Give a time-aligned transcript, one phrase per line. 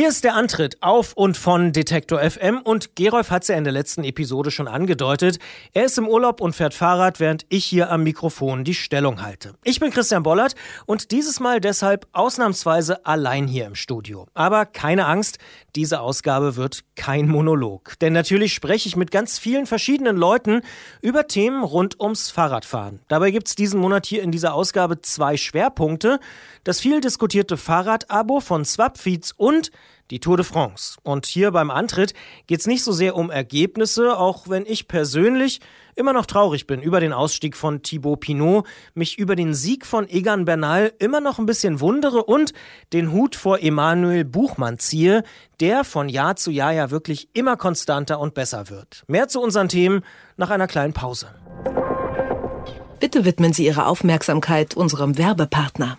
[0.00, 3.64] Hier ist der Antritt auf und von Detektor FM und Gerolf hat es ja in
[3.64, 5.38] der letzten Episode schon angedeutet.
[5.74, 9.56] Er ist im Urlaub und fährt Fahrrad, während ich hier am Mikrofon die Stellung halte.
[9.62, 10.54] Ich bin Christian Bollert
[10.86, 14.26] und dieses Mal deshalb ausnahmsweise allein hier im Studio.
[14.32, 15.36] Aber keine Angst,
[15.76, 17.98] diese Ausgabe wird kein Monolog.
[18.00, 20.62] Denn natürlich spreche ich mit ganz vielen verschiedenen Leuten
[21.02, 23.00] über Themen rund ums Fahrradfahren.
[23.08, 26.20] Dabei gibt es diesen Monat hier in dieser Ausgabe zwei Schwerpunkte.
[26.64, 29.70] Das viel diskutierte Fahrradabo von Swapfeeds und
[30.10, 30.98] die Tour de France.
[31.02, 32.14] Und hier beim Antritt
[32.46, 35.60] geht es nicht so sehr um Ergebnisse, auch wenn ich persönlich
[35.94, 40.08] immer noch traurig bin über den Ausstieg von Thibaut Pinot, mich über den Sieg von
[40.08, 42.52] Egan Bernal immer noch ein bisschen wundere und
[42.92, 45.22] den Hut vor Emanuel Buchmann ziehe,
[45.60, 49.04] der von Jahr zu Jahr ja wirklich immer konstanter und besser wird.
[49.08, 50.02] Mehr zu unseren Themen
[50.36, 51.34] nach einer kleinen Pause.
[52.98, 55.98] Bitte widmen Sie Ihre Aufmerksamkeit unserem Werbepartner.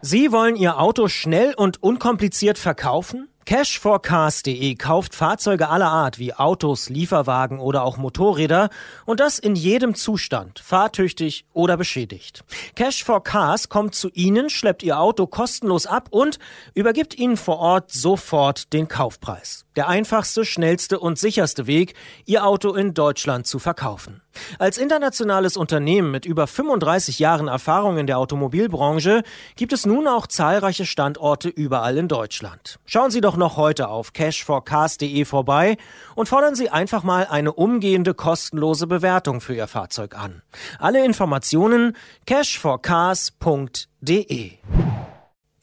[0.00, 3.28] Sie wollen Ihr Auto schnell und unkompliziert verkaufen?
[3.44, 8.70] Cashforcars.de kauft Fahrzeuge aller Art wie Autos, Lieferwagen oder auch Motorräder
[9.04, 12.44] und das in jedem Zustand, fahrtüchtig oder beschädigt.
[12.76, 16.38] Cash for Cars kommt zu Ihnen, schleppt Ihr Auto kostenlos ab und
[16.74, 19.64] übergibt Ihnen vor Ort sofort den Kaufpreis.
[19.76, 21.94] Der einfachste, schnellste und sicherste Weg,
[22.26, 24.22] Ihr Auto in Deutschland zu verkaufen.
[24.58, 29.22] Als internationales Unternehmen mit über 35 Jahren Erfahrung in der Automobilbranche
[29.56, 32.78] gibt es nun auch zahlreiche Standorte überall in Deutschland.
[32.84, 35.76] Schauen Sie doch noch heute auf cashforcars.de vorbei
[36.14, 40.42] und fordern Sie einfach mal eine umgehende kostenlose Bewertung für Ihr Fahrzeug an.
[40.78, 44.52] Alle Informationen cashforcars.de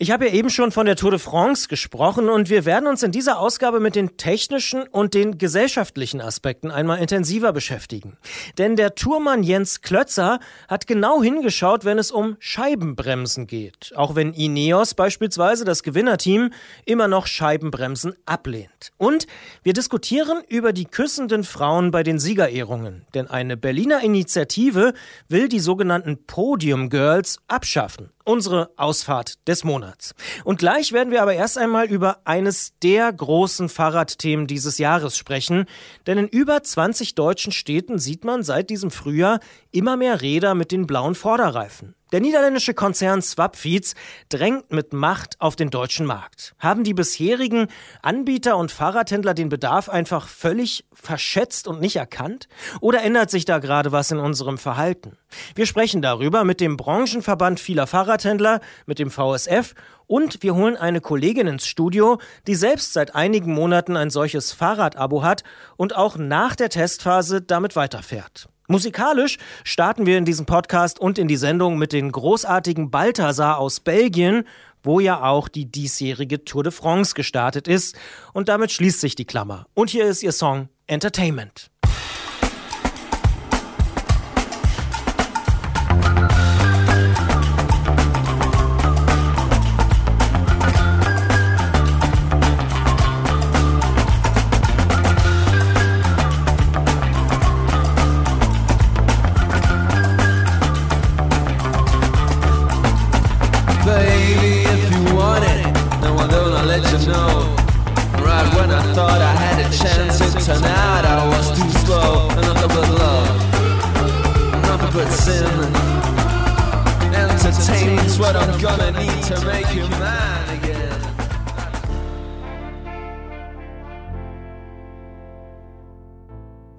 [0.02, 3.04] ich habe ja eben schon von der Tour de France gesprochen und wir werden uns
[3.04, 8.18] in dieser Ausgabe mit den technischen und den gesellschaftlichen Aspekten einmal intensiver beschäftigen.
[8.58, 10.40] Denn der Tourmann Jens Klötzer
[10.70, 13.92] hat genau hingeschaut, wenn es um Scheibenbremsen geht.
[13.94, 16.54] Auch wenn Ineos beispielsweise, das Gewinnerteam,
[16.86, 18.94] immer noch Scheibenbremsen ablehnt.
[18.96, 19.28] Und
[19.64, 23.06] wir diskutieren über die küssenden Frauen bei den Siegerehrungen.
[23.16, 24.94] Denn eine Berliner Initiative
[25.28, 30.14] will die sogenannten Podium Girls abschaffen unsere Ausfahrt des Monats.
[30.44, 35.66] Und gleich werden wir aber erst einmal über eines der großen Fahrradthemen dieses Jahres sprechen,
[36.06, 39.40] denn in über 20 deutschen Städten sieht man seit diesem Frühjahr
[39.72, 41.96] immer mehr Räder mit den blauen Vorderreifen.
[42.12, 43.94] Der niederländische Konzern Swapfeeds
[44.30, 46.56] drängt mit Macht auf den deutschen Markt.
[46.58, 47.68] Haben die bisherigen
[48.02, 52.48] Anbieter und Fahrradhändler den Bedarf einfach völlig verschätzt und nicht erkannt?
[52.82, 55.18] Oder ändert sich da gerade was in unserem Verhalten?
[55.54, 59.76] Wir sprechen darüber mit dem Branchenverband vieler Fahrradhändler, mit dem VSF
[60.08, 65.22] und wir holen eine Kollegin ins Studio, die selbst seit einigen Monaten ein solches Fahrradabo
[65.22, 65.44] hat
[65.78, 68.50] und auch nach der Testphase damit weiterfährt.
[68.72, 73.80] Musikalisch starten wir in diesem Podcast und in die Sendung mit den großartigen Balthasar aus
[73.80, 74.44] Belgien,
[74.84, 77.98] wo ja auch die diesjährige Tour de France gestartet ist.
[78.32, 79.66] Und damit schließt sich die Klammer.
[79.74, 81.72] Und hier ist ihr Song Entertainment.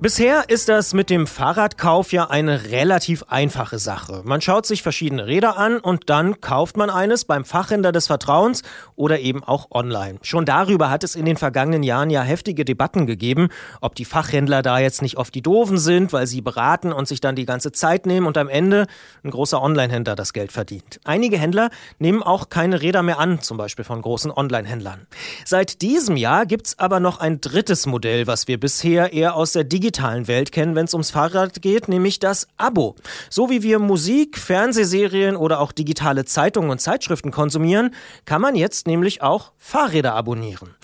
[0.02, 4.22] Bisher ist das mit dem Fahrradkauf ja eine relativ einfache Sache.
[4.24, 8.62] Man schaut sich verschiedene Räder an und dann kauft man eines beim Fachhändler des Vertrauens
[8.96, 10.18] oder eben auch online.
[10.22, 13.48] Schon darüber hat es in den vergangenen Jahren ja heftige Debatten gegeben,
[13.82, 17.20] ob die Fachhändler da jetzt nicht oft die Doofen sind, weil sie beraten und sich
[17.20, 18.86] dann die ganze Zeit nehmen und am Ende
[19.22, 20.98] ein großer Online-Händler das Geld verdient.
[21.04, 21.68] Einige Händler
[21.98, 25.06] nehmen auch keine Räder mehr an, zum Beispiel von großen Online-Händlern.
[25.44, 29.64] Seit diesem Jahr gibt's aber noch ein drittes Modell, was wir bisher eher aus der
[29.64, 32.94] digitalen digitalen Welt kennen, wenn es ums Fahrrad geht, nämlich das Abo.
[33.28, 37.92] So wie wir Musik, Fernsehserien oder auch digitale Zeitungen und Zeitschriften konsumieren,
[38.24, 40.76] kann man jetzt nämlich auch Fahrräder abonnieren.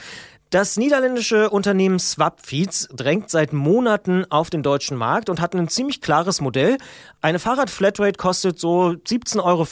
[0.51, 6.01] Das niederländische Unternehmen Swapfiets drängt seit Monaten auf den deutschen Markt und hat ein ziemlich
[6.01, 6.79] klares Modell.
[7.21, 9.65] Eine Fahrradflatrate kostet so 17,50 Euro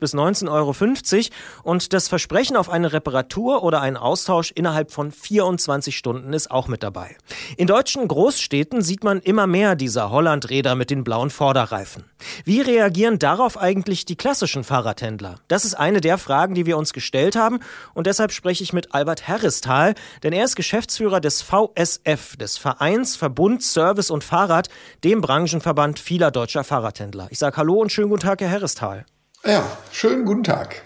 [0.00, 5.98] bis 19,50 Euro und das Versprechen auf eine Reparatur oder einen Austausch innerhalb von 24
[5.98, 7.14] Stunden ist auch mit dabei.
[7.58, 12.04] In deutschen Großstädten sieht man immer mehr dieser Hollandräder mit den blauen Vorderreifen.
[12.46, 15.34] Wie reagieren darauf eigentlich die klassischen Fahrradhändler?
[15.48, 17.60] Das ist eine der Fragen, die wir uns gestellt haben
[17.92, 23.16] und deshalb spreche ich mit Albert Herrestal, denn er ist Geschäftsführer des VSF, des Vereins
[23.16, 24.68] Verbund Service und Fahrrad,
[25.04, 27.28] dem Branchenverband vieler deutscher Fahrradhändler.
[27.30, 29.04] Ich sage Hallo und schönen guten Tag, Herr Herrestal.
[29.44, 30.82] Ja, schönen guten Tag.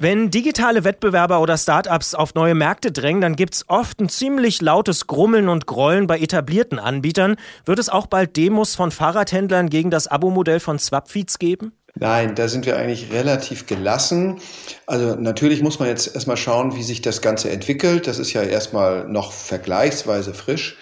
[0.00, 5.08] Wenn digitale Wettbewerber oder Startups auf neue Märkte drängen, dann gibt's oft ein ziemlich lautes
[5.08, 7.34] Grummeln und Grollen bei etablierten Anbietern.
[7.64, 11.72] Wird es auch bald Demos von Fahrradhändlern gegen das Abo-Modell von Swapfeeds geben?
[12.00, 14.40] Nein, da sind wir eigentlich relativ gelassen.
[14.86, 18.06] Also natürlich muss man jetzt erstmal schauen, wie sich das Ganze entwickelt.
[18.06, 20.76] Das ist ja erstmal noch vergleichsweise frisch.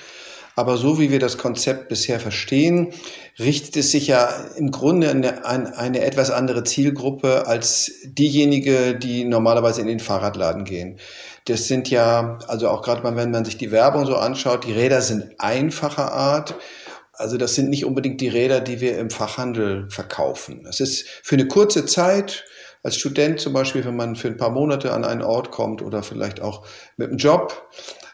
[0.56, 2.92] Aber so wie wir das Konzept bisher verstehen,
[3.38, 5.10] richtet es sich ja im Grunde
[5.44, 10.98] an eine, etwas andere Zielgruppe als diejenige, die normalerweise in den Fahrradladen gehen.
[11.44, 14.72] Das sind ja, also auch gerade mal, wenn man sich die Werbung so anschaut, die
[14.72, 16.54] Räder sind einfacher Art.
[17.16, 20.62] Also das sind nicht unbedingt die Räder, die wir im Fachhandel verkaufen.
[20.64, 22.44] Das ist für eine kurze Zeit,
[22.82, 26.02] als Student zum Beispiel, wenn man für ein paar Monate an einen Ort kommt oder
[26.02, 26.64] vielleicht auch
[26.96, 27.68] mit einem Job,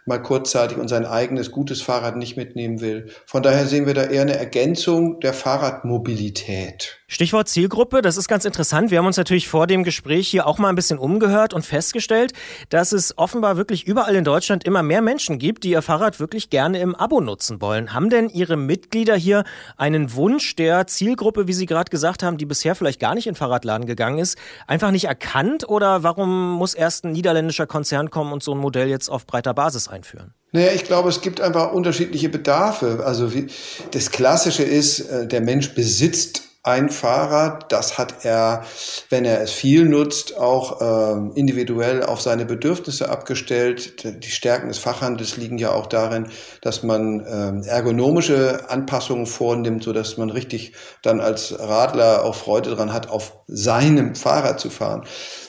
[0.04, 3.10] mal kurzzeitig und sein eigenes gutes Fahrrad nicht mitnehmen will.
[3.26, 6.98] Von daher sehen wir da eher eine Ergänzung der Fahrradmobilität.
[7.06, 8.90] Stichwort Zielgruppe, das ist ganz interessant.
[8.90, 12.32] Wir haben uns natürlich vor dem Gespräch hier auch mal ein bisschen umgehört und festgestellt,
[12.70, 16.48] dass es offenbar wirklich überall in Deutschland immer mehr Menschen gibt, die ihr Fahrrad wirklich
[16.48, 17.92] gerne im Abo nutzen wollen.
[17.92, 19.44] Haben denn Ihre Mitglieder hier
[19.76, 23.34] einen Wunsch der Zielgruppe, wie Sie gerade gesagt haben, die bisher vielleicht gar nicht in
[23.34, 25.68] Fahrradladen gegangen ist, einfach nicht erkannt?
[25.68, 29.52] Oder warum muss erst ein niederländischer Konzern kommen und so ein Modell jetzt auf breiter
[29.52, 30.34] Basis einführen?
[30.52, 33.02] Naja, ich glaube, es gibt einfach unterschiedliche Bedarfe.
[33.04, 33.46] Also wie,
[33.92, 37.72] das Klassische ist, äh, der Mensch besitzt ein Fahrrad.
[37.72, 38.64] Das hat er,
[39.10, 44.04] wenn er es viel nutzt, auch äh, individuell auf seine Bedürfnisse abgestellt.
[44.22, 46.28] Die Stärken des Fachhandels liegen ja auch darin,
[46.60, 52.70] dass man äh, ergonomische Anpassungen vornimmt, so dass man richtig dann als Radler auch Freude
[52.76, 55.04] dran hat, auf seinem Fahrrad zu fahren.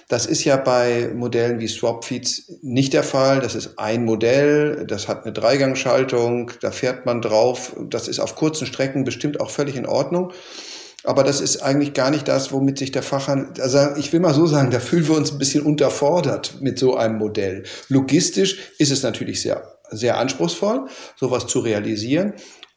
[0.07, 3.39] Das ist ja bei Modellen wie Swapfeeds nicht der Fall.
[3.39, 7.75] Das ist ein Modell, das hat eine Dreigangschaltung, da fährt man drauf.
[7.89, 10.31] Das ist auf kurzen Strecken bestimmt auch völlig in Ordnung.
[11.03, 14.33] Aber das ist eigentlich gar nicht das, womit sich der Fachhandel, also ich will mal
[14.33, 17.63] so sagen, da fühlen wir uns ein bisschen unterfordert mit so einem Modell.
[17.89, 22.33] Logistisch ist es natürlich sehr, sehr anspruchsvoll, sowas zu realisieren.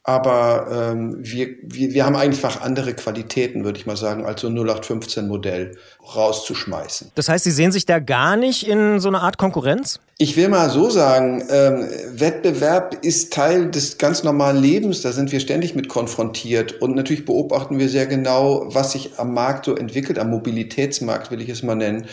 [0.07, 4.47] Aber ähm, wir, wir, wir haben einfach andere Qualitäten, würde ich mal sagen, als so
[4.47, 5.75] ein 0815-Modell
[6.15, 7.11] rauszuschmeißen.
[7.13, 9.99] Das heißt, Sie sehen sich da gar nicht in so einer Art Konkurrenz?
[10.17, 15.33] Ich will mal so sagen, ähm, Wettbewerb ist Teil des ganz normalen Lebens, da sind
[15.33, 19.75] wir ständig mit konfrontiert und natürlich beobachten wir sehr genau, was sich am Markt so
[19.75, 22.05] entwickelt, am Mobilitätsmarkt will ich es mal nennen.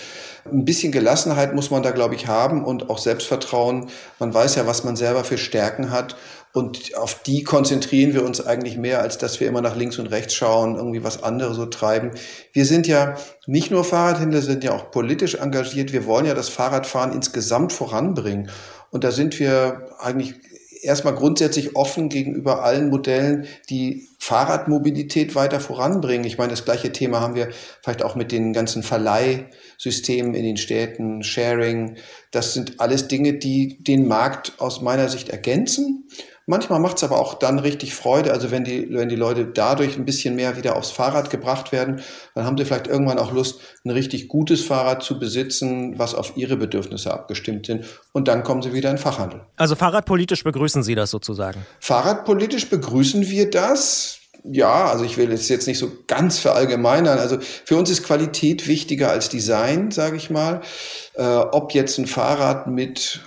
[0.52, 3.86] Ein bisschen Gelassenheit muss man da, glaube ich, haben und auch Selbstvertrauen.
[4.18, 6.16] Man weiß ja, was man selber für Stärken hat
[6.54, 10.06] und auf die konzentrieren wir uns eigentlich mehr, als dass wir immer nach links und
[10.06, 12.12] rechts schauen, irgendwie was andere so treiben.
[12.52, 13.16] Wir sind ja
[13.48, 15.92] nicht nur Fahrradhändler, sind ja auch politisch engagiert.
[15.92, 18.50] Wir wollen ja das Fahrradfahren insgesamt voranbringen.
[18.92, 20.36] Und da sind wir eigentlich
[20.80, 26.24] erstmal grundsätzlich offen gegenüber allen Modellen, die Fahrradmobilität weiter voranbringen.
[26.24, 27.48] Ich meine, das gleiche Thema haben wir
[27.82, 31.96] vielleicht auch mit den ganzen Verleihsystemen in den Städten, Sharing.
[32.30, 36.04] Das sind alles Dinge, die den Markt aus meiner Sicht ergänzen
[36.46, 38.32] Manchmal macht es aber auch dann richtig Freude.
[38.32, 42.02] Also wenn die, wenn die Leute dadurch ein bisschen mehr wieder aufs Fahrrad gebracht werden,
[42.34, 46.36] dann haben sie vielleicht irgendwann auch Lust, ein richtig gutes Fahrrad zu besitzen, was auf
[46.36, 47.84] ihre Bedürfnisse abgestimmt sind.
[48.12, 49.40] Und dann kommen sie wieder in den Fachhandel.
[49.56, 51.64] Also fahrradpolitisch begrüßen Sie das sozusagen?
[51.80, 54.18] Fahrradpolitisch begrüßen wir das.
[54.46, 57.18] Ja, also ich will es jetzt nicht so ganz verallgemeinern.
[57.18, 60.60] Also für uns ist Qualität wichtiger als Design, sage ich mal.
[61.14, 63.22] Äh, ob jetzt ein Fahrrad mit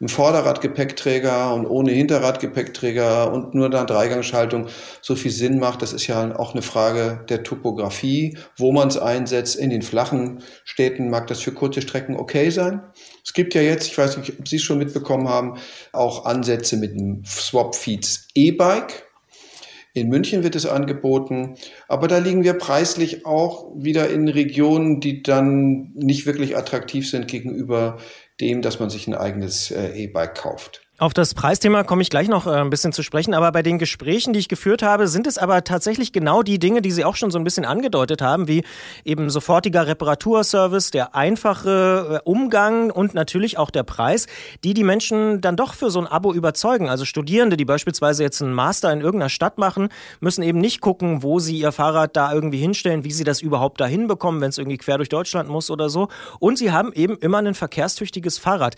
[0.00, 4.68] ein Vorderradgepäckträger und ohne Hinterradgepäckträger und nur eine Dreigangschaltung
[5.02, 5.82] so viel Sinn macht.
[5.82, 9.56] Das ist ja auch eine Frage der Topografie, wo man es einsetzt.
[9.56, 12.80] In den flachen Städten mag das für kurze Strecken okay sein.
[13.24, 15.58] Es gibt ja jetzt, ich weiß nicht, ob Sie es schon mitbekommen haben,
[15.92, 19.04] auch Ansätze mit dem Swap Feeds E-Bike.
[19.94, 21.56] In München wird es angeboten,
[21.88, 27.26] aber da liegen wir preislich auch wieder in Regionen, die dann nicht wirklich attraktiv sind
[27.26, 27.98] gegenüber
[28.40, 30.87] dem, dass man sich ein eigenes äh, E-Bike kauft.
[31.00, 33.78] Auf das Preisthema komme ich gleich noch äh, ein bisschen zu sprechen, aber bei den
[33.78, 37.14] Gesprächen, die ich geführt habe, sind es aber tatsächlich genau die Dinge, die Sie auch
[37.14, 38.64] schon so ein bisschen angedeutet haben, wie
[39.04, 44.26] eben sofortiger Reparaturservice, der einfache äh, Umgang und natürlich auch der Preis,
[44.64, 46.88] die die Menschen dann doch für so ein Abo überzeugen.
[46.88, 51.22] Also Studierende, die beispielsweise jetzt einen Master in irgendeiner Stadt machen, müssen eben nicht gucken,
[51.22, 54.58] wo sie ihr Fahrrad da irgendwie hinstellen, wie sie das überhaupt dahin bekommen, wenn es
[54.58, 56.08] irgendwie quer durch Deutschland muss oder so.
[56.40, 58.74] Und sie haben eben immer ein verkehrstüchtiges Fahrrad.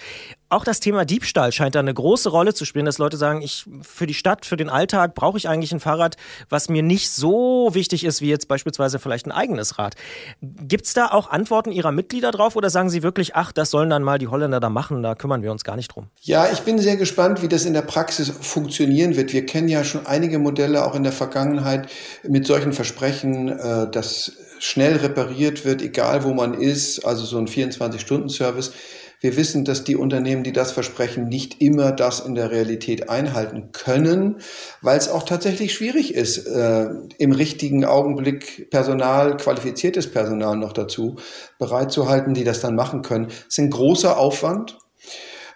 [0.51, 3.67] Auch das Thema Diebstahl scheint da eine große Rolle zu spielen, dass Leute sagen, ich
[3.83, 6.17] für die Stadt, für den Alltag brauche ich eigentlich ein Fahrrad,
[6.49, 9.95] was mir nicht so wichtig ist wie jetzt beispielsweise vielleicht ein eigenes Rad.
[10.43, 13.91] Gibt es da auch Antworten Ihrer Mitglieder drauf oder sagen Sie wirklich, ach, das sollen
[13.91, 16.09] dann mal die Holländer da machen, da kümmern wir uns gar nicht drum?
[16.21, 19.33] Ja, ich bin sehr gespannt, wie das in der Praxis funktionieren wird.
[19.33, 21.89] Wir kennen ja schon einige Modelle auch in der Vergangenheit
[22.27, 27.47] mit solchen Versprechen, äh, dass schnell repariert wird, egal wo man ist, also so ein
[27.47, 28.73] 24-Stunden-Service.
[29.21, 33.71] Wir wissen, dass die Unternehmen, die das versprechen, nicht immer das in der Realität einhalten
[33.73, 34.41] können,
[34.81, 41.17] weil es auch tatsächlich schwierig ist, äh, im richtigen Augenblick Personal, qualifiziertes Personal noch dazu
[41.59, 43.27] bereitzuhalten, die das dann machen können.
[43.27, 44.79] Es ist ein großer Aufwand.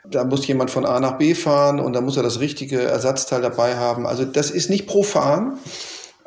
[0.06, 3.40] Da muss jemand von A nach B fahren und da muss er das richtige Ersatzteil
[3.40, 4.06] dabei haben.
[4.06, 5.58] Also das ist nicht profan.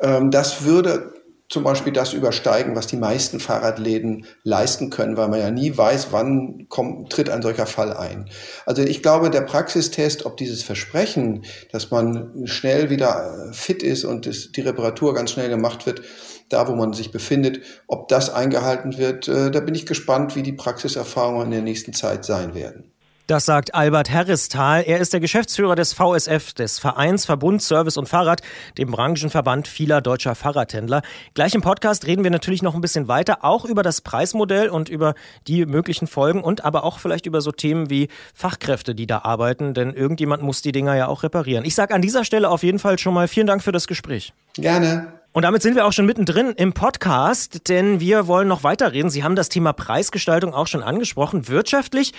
[0.00, 1.12] Ähm, das würde
[1.48, 6.08] zum Beispiel das übersteigen, was die meisten Fahrradläden leisten können, weil man ja nie weiß,
[6.10, 8.28] wann kommt, tritt ein solcher Fall ein.
[8.66, 14.04] Also ich glaube, der Praxistest, ob dieses Versprechen, dass man schnell wieder äh, fit ist
[14.04, 16.02] und das, die Reparatur ganz schnell gemacht wird,
[16.50, 20.42] da wo man sich befindet, ob das eingehalten wird, äh, da bin ich gespannt, wie
[20.42, 22.92] die Praxiserfahrungen in der nächsten Zeit sein werden.
[23.28, 24.84] Das sagt Albert Herristal.
[24.86, 28.40] Er ist der Geschäftsführer des VSF, des Vereins Verbund Service und Fahrrad,
[28.78, 31.02] dem Branchenverband vieler deutscher Fahrradhändler.
[31.34, 34.88] Gleich im Podcast reden wir natürlich noch ein bisschen weiter, auch über das Preismodell und
[34.88, 35.14] über
[35.46, 39.74] die möglichen Folgen und aber auch vielleicht über so Themen wie Fachkräfte, die da arbeiten,
[39.74, 41.66] denn irgendjemand muss die Dinger ja auch reparieren.
[41.66, 44.32] Ich sage an dieser Stelle auf jeden Fall schon mal vielen Dank für das Gespräch.
[44.54, 45.17] Gerne.
[45.38, 49.08] Und damit sind wir auch schon mittendrin im Podcast, denn wir wollen noch weiterreden.
[49.08, 51.46] Sie haben das Thema Preisgestaltung auch schon angesprochen.
[51.46, 52.12] Wirtschaftlich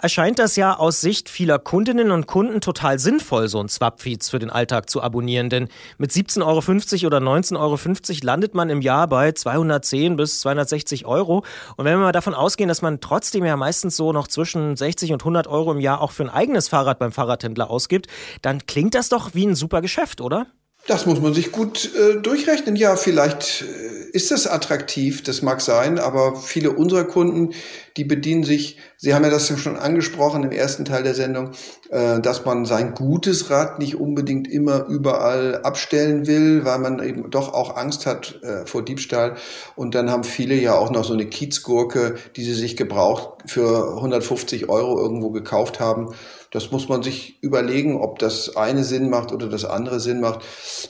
[0.00, 4.38] erscheint das ja aus Sicht vieler Kundinnen und Kunden total sinnvoll, so ein Swapfeeds für
[4.38, 5.50] den Alltag zu abonnieren.
[5.50, 6.44] Denn mit 17,50
[7.02, 11.44] Euro oder 19,50 Euro landet man im Jahr bei 210 bis 260 Euro.
[11.76, 15.12] Und wenn wir mal davon ausgehen, dass man trotzdem ja meistens so noch zwischen 60
[15.12, 18.06] und 100 Euro im Jahr auch für ein eigenes Fahrrad beim Fahrradhändler ausgibt,
[18.40, 20.46] dann klingt das doch wie ein super Geschäft, oder?
[20.86, 22.74] Das muss man sich gut äh, durchrechnen.
[22.74, 27.54] Ja, vielleicht äh, ist es attraktiv, das mag sein, aber viele unserer Kunden,
[27.96, 31.50] die bedienen sich, Sie haben ja das schon angesprochen im ersten Teil der Sendung,
[31.90, 37.30] äh, dass man sein gutes Rad nicht unbedingt immer überall abstellen will, weil man eben
[37.30, 39.36] doch auch Angst hat äh, vor Diebstahl.
[39.76, 43.96] Und dann haben viele ja auch noch so eine Kiezgurke, die sie sich gebraucht für
[43.96, 46.14] 150 Euro irgendwo gekauft haben.
[46.52, 50.40] Das muss man sich überlegen, ob das eine Sinn macht oder das andere Sinn macht.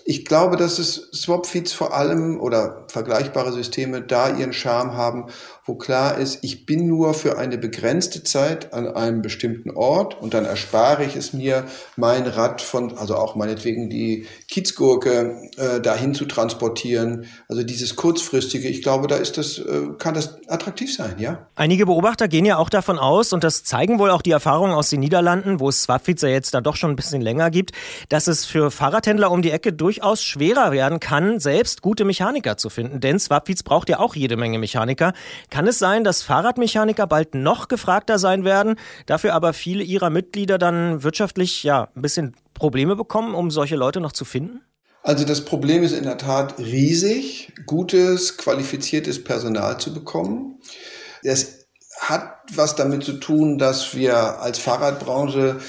[0.04, 5.26] Ich glaube, dass es Swapfeeds vor allem oder vergleichbare Systeme da ihren Charme haben,
[5.64, 10.35] wo klar ist, ich bin nur für eine begrenzte Zeit an einem bestimmten Ort und
[10.35, 11.66] dann erspare ich es mir,
[11.97, 17.26] mein Rad von, also auch meinetwegen die Kiezgurke äh, dahin zu transportieren.
[17.49, 21.47] Also dieses kurzfristige, ich glaube, da ist das, äh, kann das attraktiv sein, ja.
[21.54, 24.90] Einige Beobachter gehen ja auch davon aus, und das zeigen wohl auch die Erfahrungen aus
[24.90, 27.71] den Niederlanden, wo es Swapfeeds ja jetzt dann doch schon ein bisschen länger gibt,
[28.09, 32.69] dass es für Fahrradhändler um die Ecke durchaus schwerer werden kann, selbst gute Mechaniker zu
[32.69, 32.99] finden.
[32.99, 35.12] Denn Swapfeeds braucht ja auch jede Menge Mechaniker.
[35.52, 40.56] Kann es sein, dass Fahrradmechaniker bald noch gefragter sein werden, dafür aber viele ihrer Mitglieder
[40.56, 44.62] dann wirtschaftlich ja ein bisschen Probleme bekommen, um solche Leute noch zu finden?
[45.02, 50.59] Also das Problem ist in der Tat riesig, gutes, qualifiziertes Personal zu bekommen.
[51.23, 51.66] Es
[52.00, 55.61] hat was damit zu tun, dass wir als Fahrradbranche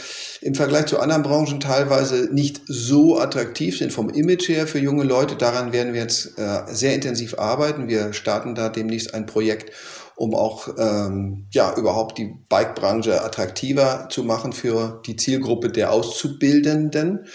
[0.44, 5.04] im Vergleich zu anderen Branchen teilweise nicht so attraktiv sind vom Image her für junge
[5.04, 5.36] Leute.
[5.36, 7.88] Daran werden wir jetzt äh, sehr intensiv arbeiten.
[7.88, 9.72] Wir starten da demnächst ein Projekt,
[10.18, 17.26] um auch ähm, ja überhaupt die Bikebranche attraktiver zu machen für die Zielgruppe der Auszubildenden.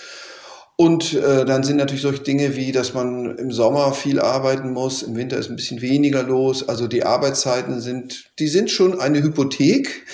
[0.76, 5.02] Und äh, dann sind natürlich solche Dinge wie, dass man im Sommer viel arbeiten muss,
[5.02, 6.68] im Winter ist ein bisschen weniger los.
[6.68, 10.04] Also die Arbeitszeiten sind, die sind schon eine Hypothek.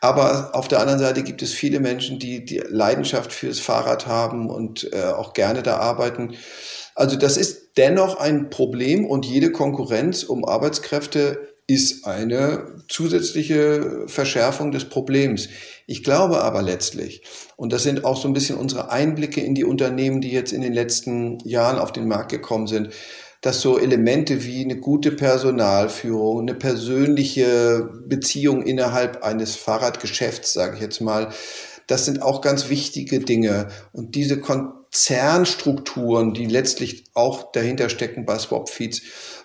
[0.00, 4.48] Aber auf der anderen Seite gibt es viele Menschen, die die Leidenschaft fürs Fahrrad haben
[4.50, 6.34] und äh, auch gerne da arbeiten.
[6.94, 14.72] Also das ist dennoch ein Problem und jede Konkurrenz um Arbeitskräfte ist eine zusätzliche Verschärfung
[14.72, 15.48] des Problems.
[15.86, 17.22] Ich glaube aber letztlich,
[17.56, 20.62] und das sind auch so ein bisschen unsere Einblicke in die Unternehmen, die jetzt in
[20.62, 22.94] den letzten Jahren auf den Markt gekommen sind,
[23.40, 30.82] dass so Elemente wie eine gute Personalführung, eine persönliche Beziehung innerhalb eines Fahrradgeschäfts, sage ich
[30.82, 31.32] jetzt mal,
[31.88, 33.68] Das sind auch ganz wichtige Dinge.
[33.92, 39.00] Und diese Konzernstrukturen, die letztlich auch dahinter stecken bei Swapfeeds,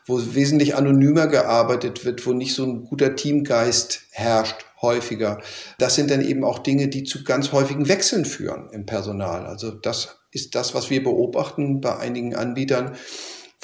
[0.06, 5.42] wo wesentlich anonymer gearbeitet wird, wo nicht so ein guter Teamgeist herrscht, häufiger.
[5.80, 9.46] Das sind dann eben auch Dinge, die zu ganz häufigen Wechseln führen im Personal.
[9.46, 12.98] Also das ist das, was wir beobachten bei einigen Anbietern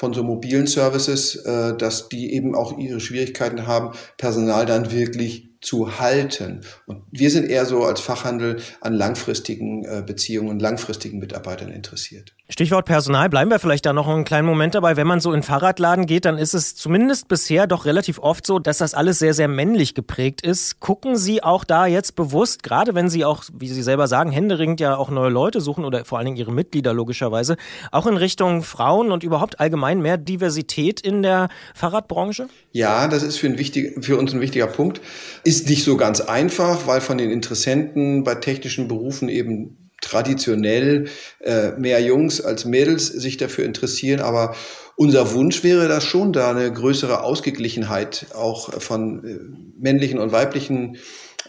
[0.00, 5.50] von so mobilen Services, äh, dass die eben auch ihre Schwierigkeiten haben, Personal dann wirklich
[5.60, 6.62] zu halten.
[6.86, 12.34] Und wir sind eher so als Fachhandel an langfristigen äh, Beziehungen, langfristigen Mitarbeitern interessiert.
[12.50, 14.96] Stichwort Personal, bleiben wir vielleicht da noch einen kleinen Moment dabei.
[14.96, 18.58] Wenn man so in Fahrradladen geht, dann ist es zumindest bisher doch relativ oft so,
[18.58, 20.80] dass das alles sehr, sehr männlich geprägt ist.
[20.80, 24.80] Gucken Sie auch da jetzt bewusst, gerade wenn Sie auch, wie Sie selber sagen, händeringend
[24.80, 27.56] ja auch neue Leute suchen oder vor allen Dingen Ihre Mitglieder logischerweise,
[27.92, 32.48] auch in Richtung Frauen und überhaupt allgemein mehr Diversität in der Fahrradbranche?
[32.72, 35.00] Ja, das ist für, ein wichtig, für uns ein wichtiger Punkt
[35.44, 41.08] ist nicht so ganz einfach, weil von den Interessenten bei technischen Berufen eben traditionell
[41.40, 44.20] äh, mehr Jungs als Mädels sich dafür interessieren.
[44.20, 44.54] Aber
[44.96, 49.38] unser Wunsch wäre das schon, da eine größere Ausgeglichenheit auch von äh,
[49.78, 50.98] männlichen und weiblichen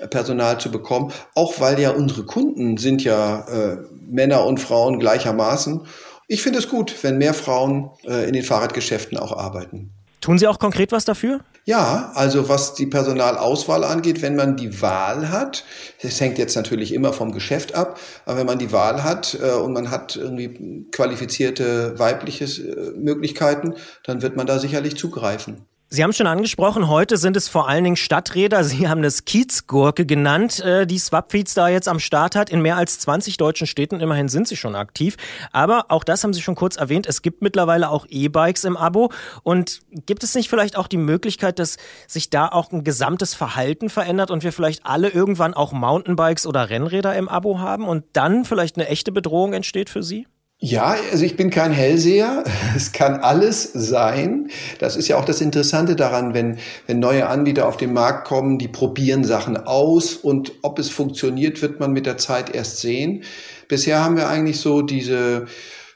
[0.09, 1.11] Personal zu bekommen.
[1.35, 3.77] Auch weil ja unsere Kunden sind ja äh,
[4.09, 5.85] Männer und Frauen gleichermaßen.
[6.27, 9.91] Ich finde es gut, wenn mehr Frauen äh, in den Fahrradgeschäften auch arbeiten.
[10.21, 11.41] Tun Sie auch konkret was dafür?
[11.63, 15.63] Ja, also was die Personalauswahl angeht, wenn man die Wahl hat,
[16.01, 19.51] das hängt jetzt natürlich immer vom Geschäft ab, aber wenn man die Wahl hat äh,
[19.51, 25.67] und man hat irgendwie qualifizierte weibliche äh, Möglichkeiten, dann wird man da sicherlich zugreifen.
[25.93, 28.63] Sie haben schon angesprochen, heute sind es vor allen Dingen Stadträder.
[28.63, 32.49] Sie haben das Kiezgurke genannt, äh, die Swapfeeds da jetzt am Start hat.
[32.49, 35.17] In mehr als 20 deutschen Städten, immerhin sind sie schon aktiv.
[35.51, 39.11] Aber auch das haben Sie schon kurz erwähnt, es gibt mittlerweile auch E-Bikes im Abo.
[39.43, 41.75] Und gibt es nicht vielleicht auch die Möglichkeit, dass
[42.07, 46.69] sich da auch ein gesamtes Verhalten verändert und wir vielleicht alle irgendwann auch Mountainbikes oder
[46.69, 50.25] Rennräder im Abo haben und dann vielleicht eine echte Bedrohung entsteht für Sie?
[50.63, 52.43] Ja, also ich bin kein Hellseher.
[52.75, 54.49] Es kann alles sein.
[54.79, 58.59] Das ist ja auch das Interessante daran, wenn, wenn neue Anbieter auf den Markt kommen,
[58.59, 63.23] die probieren Sachen aus und ob es funktioniert, wird man mit der Zeit erst sehen.
[63.69, 65.47] Bisher haben wir eigentlich so diese,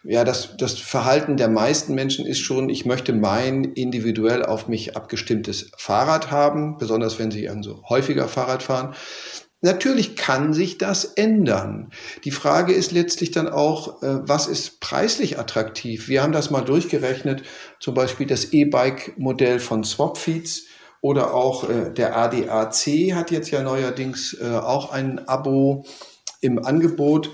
[0.04, 4.98] ja, das, das Verhalten der meisten Menschen ist schon, ich möchte mein individuell auf mich
[4.98, 8.96] abgestimmtes Fahrrad haben, besonders wenn sie also häufiger Fahrrad fahren.
[9.62, 11.90] Natürlich kann sich das ändern.
[12.24, 16.08] Die Frage ist letztlich dann auch, äh, was ist preislich attraktiv?
[16.08, 17.44] Wir haben das mal durchgerechnet,
[17.80, 20.66] zum Beispiel das E-Bike-Modell von Swapfeeds
[21.02, 25.86] oder auch äh, der ADAC hat jetzt ja neuerdings äh, auch ein Abo
[26.42, 27.32] im Angebot.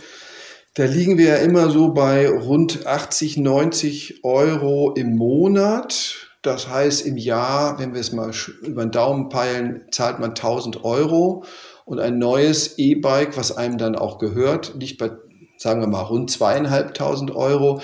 [0.74, 6.30] Da liegen wir ja immer so bei rund 80, 90 Euro im Monat.
[6.42, 8.32] Das heißt, im Jahr, wenn wir es mal
[8.62, 11.44] über den Daumen peilen, zahlt man 1000 Euro.
[11.86, 15.12] Und ein neues E-Bike, was einem dann auch gehört, liegt bei,
[15.58, 17.82] sagen wir mal, rund zweieinhalbtausend Euro.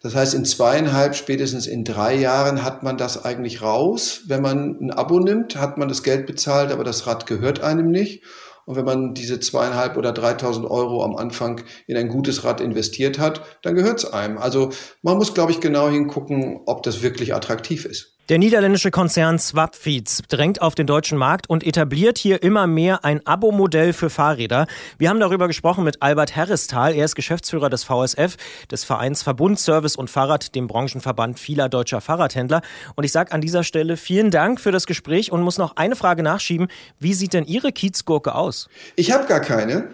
[0.00, 4.22] Das heißt, in zweieinhalb, spätestens in drei Jahren hat man das eigentlich raus.
[4.26, 7.90] Wenn man ein Abo nimmt, hat man das Geld bezahlt, aber das Rad gehört einem
[7.90, 8.22] nicht.
[8.68, 13.18] Und wenn man diese zweieinhalb oder dreitausend Euro am Anfang in ein gutes Rad investiert
[13.18, 14.36] hat, dann gehört es einem.
[14.36, 18.17] Also man muss, glaube ich, genau hingucken, ob das wirklich attraktiv ist.
[18.28, 23.26] Der niederländische Konzern Swapfeeds drängt auf den deutschen Markt und etabliert hier immer mehr ein
[23.26, 24.66] Abo-Modell für Fahrräder.
[24.98, 26.94] Wir haben darüber gesprochen mit Albert Herrestal.
[26.94, 28.36] Er ist Geschäftsführer des VSF,
[28.70, 32.60] des Vereins Verbund Service und Fahrrad, dem Branchenverband vieler deutscher Fahrradhändler.
[32.96, 35.96] Und ich sage an dieser Stelle vielen Dank für das Gespräch und muss noch eine
[35.96, 36.68] Frage nachschieben.
[37.00, 38.68] Wie sieht denn Ihre Kiezgurke aus?
[38.96, 39.88] Ich habe gar keine.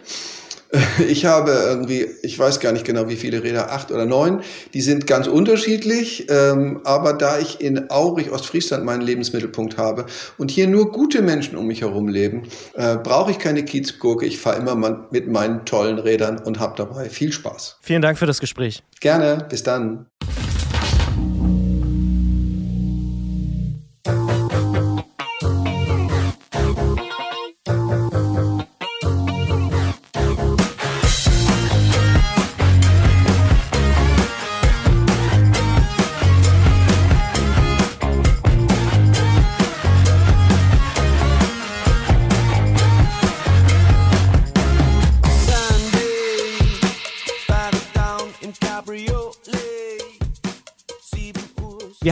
[1.09, 4.43] Ich habe irgendwie, ich weiß gar nicht genau, wie viele Räder, acht oder neun.
[4.73, 6.27] Die sind ganz unterschiedlich.
[6.31, 10.07] Ähm, aber da ich in Aurich, Ostfriesland, meinen Lebensmittelpunkt habe
[10.39, 14.27] und hier nur gute Menschen um mich herum leben, äh, brauche ich keine Kiezgurke.
[14.27, 14.75] Ich fahre immer
[15.11, 17.79] mit meinen tollen Rädern und habe dabei viel Spaß.
[17.81, 18.83] Vielen Dank für das Gespräch.
[19.01, 19.47] Gerne.
[19.49, 20.07] Bis dann.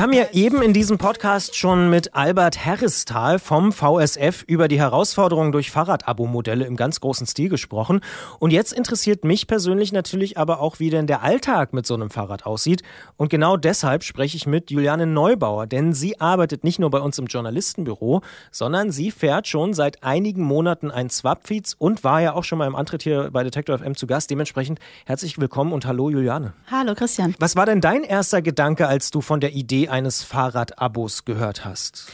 [0.02, 4.80] Wir haben ja eben in diesem Podcast schon mit Albert Herrestal vom VSF über die
[4.80, 8.00] Herausforderungen durch Fahrradabo-Modelle im ganz großen Stil gesprochen.
[8.40, 12.10] Und jetzt interessiert mich persönlich natürlich aber auch, wie denn der Alltag mit so einem
[12.10, 12.82] Fahrrad aussieht.
[13.16, 17.20] Und genau deshalb spreche ich mit Juliane Neubauer, denn sie arbeitet nicht nur bei uns
[17.20, 22.42] im Journalistenbüro, sondern sie fährt schon seit einigen Monaten ein Swapfeeds und war ja auch
[22.42, 24.32] schon mal im Antritt hier bei Detektor FM zu Gast.
[24.32, 26.54] Dementsprechend herzlich willkommen und hallo Juliane.
[26.68, 27.36] Hallo Christian.
[27.38, 32.10] Was war denn dein erster Gedanke, als du von der Idee eines Fahrradabos gehört hast?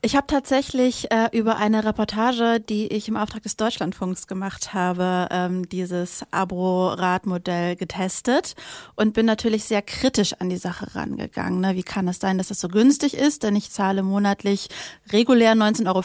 [0.00, 5.26] Ich habe tatsächlich äh, über eine Reportage, die ich im Auftrag des Deutschlandfunks gemacht habe,
[5.32, 8.54] ähm, dieses Abo-Radmodell getestet
[8.94, 11.60] und bin natürlich sehr kritisch an die Sache rangegangen.
[11.60, 11.74] Ne?
[11.74, 13.42] Wie kann es sein, dass es so günstig ist?
[13.42, 14.68] Denn ich zahle monatlich
[15.10, 16.02] regulär 19,50 Euro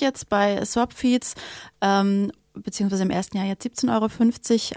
[0.00, 1.36] jetzt bei Swapfeeds
[1.80, 3.90] ähm, beziehungsweise im ersten Jahr jetzt 17,50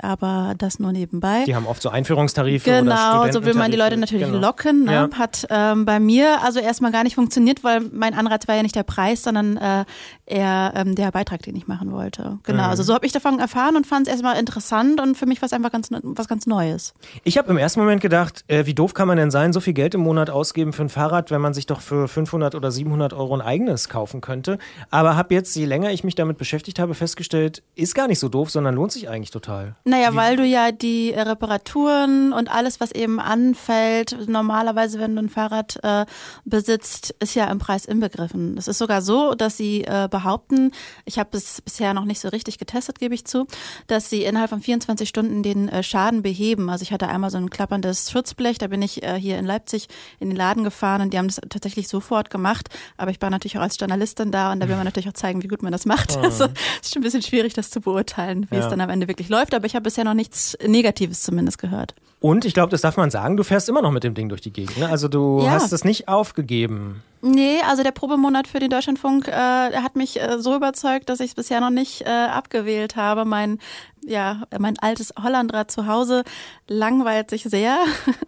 [0.03, 1.43] Euro, aber das nur nebenbei.
[1.45, 2.69] Die haben oft so Einführungstarife.
[2.69, 4.39] Genau, so will man die Leute natürlich genau.
[4.39, 4.85] locken.
[4.85, 4.93] Ne?
[4.93, 5.09] Ja.
[5.17, 8.75] Hat ähm, bei mir also erstmal gar nicht funktioniert, weil mein Anreiz war ja nicht
[8.75, 9.85] der Preis, sondern äh,
[10.25, 12.39] eher ähm, der Beitrag, den ich machen wollte.
[12.43, 12.69] Genau, mhm.
[12.69, 15.47] also so habe ich davon erfahren und fand es erstmal interessant und für mich war
[15.47, 16.93] es einfach ganz, was ganz Neues.
[17.23, 19.73] Ich habe im ersten Moment gedacht, äh, wie doof kann man denn sein, so viel
[19.73, 23.13] Geld im Monat ausgeben für ein Fahrrad, wenn man sich doch für 500 oder 700
[23.13, 24.57] Euro ein eigenes kaufen könnte.
[24.89, 28.27] Aber habe jetzt, je länger ich mich damit beschäftigt habe, festgestellt, ist gar nicht so
[28.27, 29.75] doof, sondern lohnt sich eigentlich total.
[29.85, 30.15] Naja, Wie?
[30.17, 35.29] weil du ja die äh, Reparaturen und alles, was eben anfällt, normalerweise, wenn du ein
[35.29, 36.05] Fahrrad äh,
[36.43, 38.57] besitzt, ist ja im Preis inbegriffen.
[38.57, 40.71] Es ist sogar so, dass sie äh, behaupten,
[41.05, 43.47] ich habe es bisher noch nicht so richtig getestet, gebe ich zu,
[43.87, 46.69] dass sie innerhalb von 24 Stunden den äh, Schaden beheben.
[46.69, 49.87] Also ich hatte einmal so ein klapperndes Schutzblech, da bin ich äh, hier in Leipzig
[50.19, 52.69] in den Laden gefahren und die haben das tatsächlich sofort gemacht.
[52.97, 55.41] Aber ich war natürlich auch als Journalistin da und da will man natürlich auch zeigen,
[55.41, 56.17] wie gut man das macht.
[56.17, 56.21] Oh.
[56.31, 58.61] Also es ist schon ein bisschen schwierig, das zu beurteilen, wie ja.
[58.63, 59.53] es dann am Ende wirklich läuft.
[59.53, 61.95] Aber ich habe bisher noch nichts Negatives zumindest gehört.
[62.19, 64.41] Und ich glaube, das darf man sagen, du fährst immer noch mit dem Ding durch
[64.41, 64.77] die Gegend.
[64.77, 64.87] Ne?
[64.87, 65.51] Also du ja.
[65.51, 67.01] hast es nicht aufgegeben.
[67.23, 71.29] Nee, also der Probemonat für den Deutschlandfunk äh, hat mich äh, so überzeugt, dass ich
[71.29, 73.25] es bisher noch nicht äh, abgewählt habe.
[73.25, 73.57] Mein
[74.03, 76.23] ja, mein altes Hollandrad zu Hause
[76.67, 77.79] langweilt sich sehr.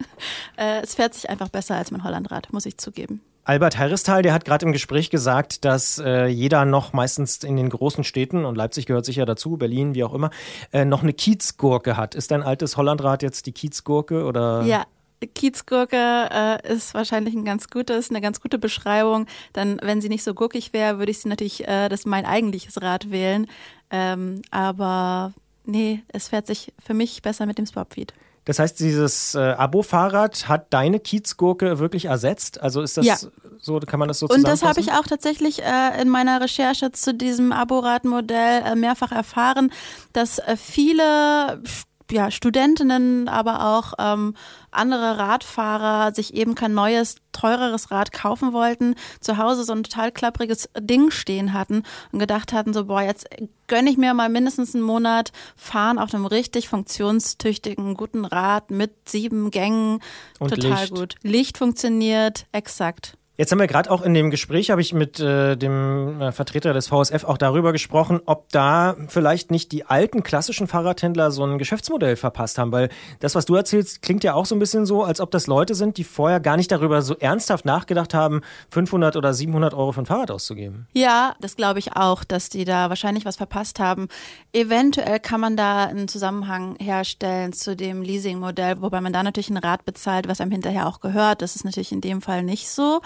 [0.56, 3.20] äh, es fährt sich einfach besser als mein Hollandrad, muss ich zugeben.
[3.44, 7.68] Albert Herrestal, der hat gerade im Gespräch gesagt, dass äh, jeder noch meistens in den
[7.68, 10.30] großen Städten, und Leipzig gehört sicher dazu, Berlin, wie auch immer,
[10.72, 12.14] äh, noch eine Kiezgurke hat.
[12.14, 14.62] Ist dein altes Hollandrad jetzt die Kiezgurke oder?
[14.62, 14.84] Ja,
[15.26, 19.26] Kiezgurke äh, ist wahrscheinlich ein ganz gutes, eine ganz gute Beschreibung.
[19.52, 22.80] Dann, wenn sie nicht so gurkig wäre, würde ich sie natürlich äh, das mein eigentliches
[22.80, 23.46] Rad wählen.
[23.90, 25.32] Ähm, aber
[25.64, 28.14] nee, es fährt sich für mich besser mit dem Swapfeed.
[28.44, 32.60] Das heißt, dieses äh, Abo-Fahrrad hat deine Kiezgurke wirklich ersetzt?
[32.60, 33.16] Also ist das ja.
[33.58, 36.92] so, kann man das so Und das habe ich auch tatsächlich äh, in meiner Recherche
[36.92, 39.72] zu diesem Abo-Radmodell äh, mehrfach erfahren,
[40.12, 41.62] dass äh, viele
[42.10, 44.34] ja, Studentinnen, aber auch ähm,
[44.70, 50.12] andere Radfahrer sich eben kein neues, teureres Rad kaufen wollten, zu Hause so ein total
[50.12, 53.26] klappriges Ding stehen hatten und gedacht hatten, so, boah, jetzt
[53.66, 59.08] gönne ich mir mal mindestens einen Monat fahren auf einem richtig funktionstüchtigen, guten Rad mit
[59.08, 60.00] sieben Gängen.
[60.38, 60.94] Und total Licht.
[60.94, 61.14] gut.
[61.22, 63.16] Licht funktioniert, exakt.
[63.36, 66.72] Jetzt haben wir gerade auch in dem Gespräch, habe ich mit äh, dem äh, Vertreter
[66.72, 71.58] des VSF auch darüber gesprochen, ob da vielleicht nicht die alten klassischen Fahrradhändler so ein
[71.58, 75.02] Geschäftsmodell verpasst haben, weil das, was du erzählst, klingt ja auch so ein bisschen so,
[75.02, 79.16] als ob das Leute sind, die vorher gar nicht darüber so ernsthaft nachgedacht haben, 500
[79.16, 80.86] oder 700 Euro für ein Fahrrad auszugeben.
[80.92, 84.06] Ja, das glaube ich auch, dass die da wahrscheinlich was verpasst haben.
[84.52, 89.56] Eventuell kann man da einen Zusammenhang herstellen zu dem Leasingmodell, wobei man da natürlich ein
[89.56, 91.42] Rad bezahlt, was einem hinterher auch gehört.
[91.42, 93.00] Das ist natürlich in dem Fall nicht so.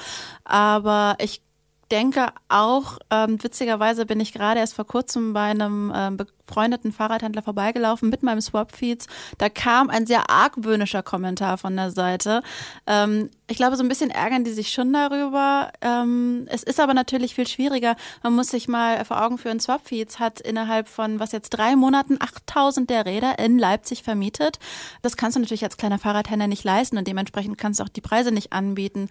[0.45, 1.43] Aber ich
[1.91, 7.43] denke auch, ähm, witzigerweise bin ich gerade erst vor kurzem bei einem ähm, befreundeten Fahrradhändler
[7.43, 9.07] vorbeigelaufen mit meinem Swapfeeds.
[9.39, 12.43] Da kam ein sehr argwöhnischer Kommentar von der Seite.
[12.87, 15.71] Ähm, ich glaube, so ein bisschen ärgern die sich schon darüber.
[15.81, 17.97] Ähm, es ist aber natürlich viel schwieriger.
[18.23, 22.19] Man muss sich mal vor Augen führen, Swapfeeds hat innerhalb von, was jetzt, drei Monaten
[22.21, 24.59] 8000 der Räder in Leipzig vermietet.
[25.01, 28.01] Das kannst du natürlich als kleiner Fahrradhändler nicht leisten und dementsprechend kannst du auch die
[28.03, 29.09] Preise nicht anbieten.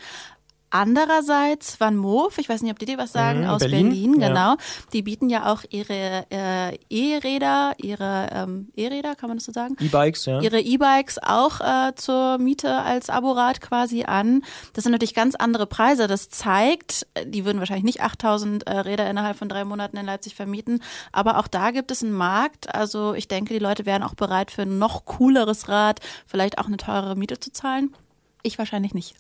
[0.70, 4.14] Andererseits Van Moof, ich weiß nicht, ob die dir was sagen, mhm, aus Berlin, Berlin
[4.20, 4.36] genau.
[4.36, 4.58] Ja.
[4.92, 9.78] Die bieten ja auch ihre äh, E-Räder, ihre ähm, E-Räder, kann man das so sagen?
[9.80, 10.42] E-Bikes, ja.
[10.42, 14.44] Ihre E-Bikes auch äh, zur Miete als Aborad quasi an.
[14.74, 16.08] Das sind natürlich ganz andere Preise.
[16.08, 20.36] Das zeigt, die würden wahrscheinlich nicht 8000 äh, Räder innerhalb von drei Monaten in Leipzig
[20.36, 22.76] vermieten, aber auch da gibt es einen Markt.
[22.76, 26.68] Also ich denke, die Leute wären auch bereit für ein noch cooleres Rad, vielleicht auch
[26.68, 27.96] eine teurere Miete zu zahlen.
[28.44, 29.16] Ich wahrscheinlich nicht.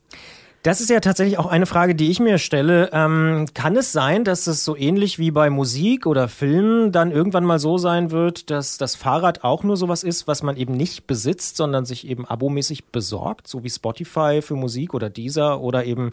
[0.67, 2.89] Das ist ja tatsächlich auch eine Frage, die ich mir stelle.
[2.91, 7.45] Ähm, kann es sein, dass es so ähnlich wie bei Musik oder Filmen dann irgendwann
[7.45, 11.08] mal so sein wird, dass das Fahrrad auch nur sowas ist, was man eben nicht
[11.08, 16.12] besitzt, sondern sich eben abomäßig besorgt, so wie Spotify für Musik oder Deezer oder eben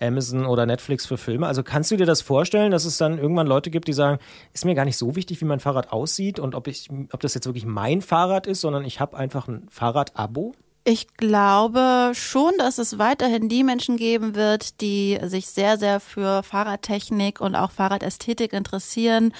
[0.00, 1.46] Amazon oder Netflix für Filme?
[1.46, 4.18] Also kannst du dir das vorstellen, dass es dann irgendwann Leute gibt, die sagen,
[4.54, 7.34] ist mir gar nicht so wichtig, wie mein Fahrrad aussieht und ob ich, ob das
[7.34, 10.54] jetzt wirklich mein Fahrrad ist, sondern ich habe einfach ein Fahrrad-Abo?
[10.84, 16.42] Ich glaube schon, dass es weiterhin die Menschen geben wird, die sich sehr, sehr für
[16.42, 19.34] Fahrradtechnik und auch Fahrradästhetik interessieren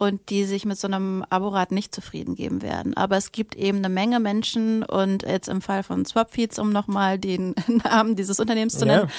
[0.00, 2.96] und die sich mit so einem Aborad nicht zufrieden geben werden.
[2.96, 7.18] Aber es gibt eben eine Menge Menschen und jetzt im Fall von Swapfeeds, um nochmal
[7.18, 9.10] den Namen dieses Unternehmens zu nennen,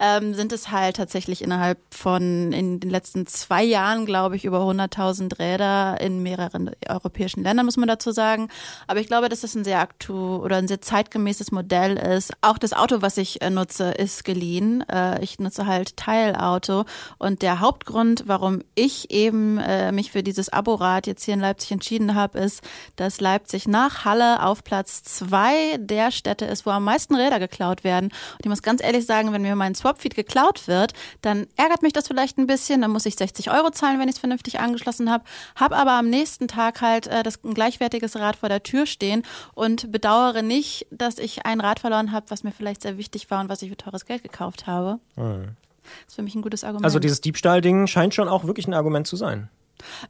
[0.00, 0.16] ja.
[0.16, 4.60] ähm, sind es halt tatsächlich innerhalb von in den letzten zwei Jahren, glaube ich, über
[4.60, 8.48] 100.000 Räder in mehreren europäischen Ländern, muss man dazu sagen.
[8.86, 12.32] Aber ich glaube, dass das ein sehr aktu oder ein sehr zeitgemäßes Modell ist.
[12.40, 14.88] Auch das Auto, was ich äh, nutze, ist geliehen.
[14.88, 16.86] Äh, ich nutze halt Teilauto
[17.18, 21.40] und der Hauptgrund, warum ich eben äh, mich für die dieses Aborad jetzt hier in
[21.40, 22.62] Leipzig entschieden habe, ist,
[22.96, 27.84] dass Leipzig nach Halle auf Platz zwei der Städte ist, wo am meisten Räder geklaut
[27.84, 28.06] werden.
[28.06, 31.92] Und ich muss ganz ehrlich sagen, wenn mir mein Swapfeed geklaut wird, dann ärgert mich
[31.92, 32.82] das vielleicht ein bisschen.
[32.82, 35.24] Dann muss ich 60 Euro zahlen, wenn ich es vernünftig angeschlossen habe.
[35.56, 39.22] Habe aber am nächsten Tag halt äh, das ein gleichwertiges Rad vor der Tür stehen
[39.54, 43.40] und bedauere nicht, dass ich ein Rad verloren habe, was mir vielleicht sehr wichtig war
[43.40, 45.00] und was ich für teures Geld gekauft habe.
[45.16, 45.56] Mhm.
[45.82, 46.84] Das ist für mich ein gutes Argument.
[46.84, 49.48] Also dieses Diebstahlding scheint schon auch wirklich ein Argument zu sein.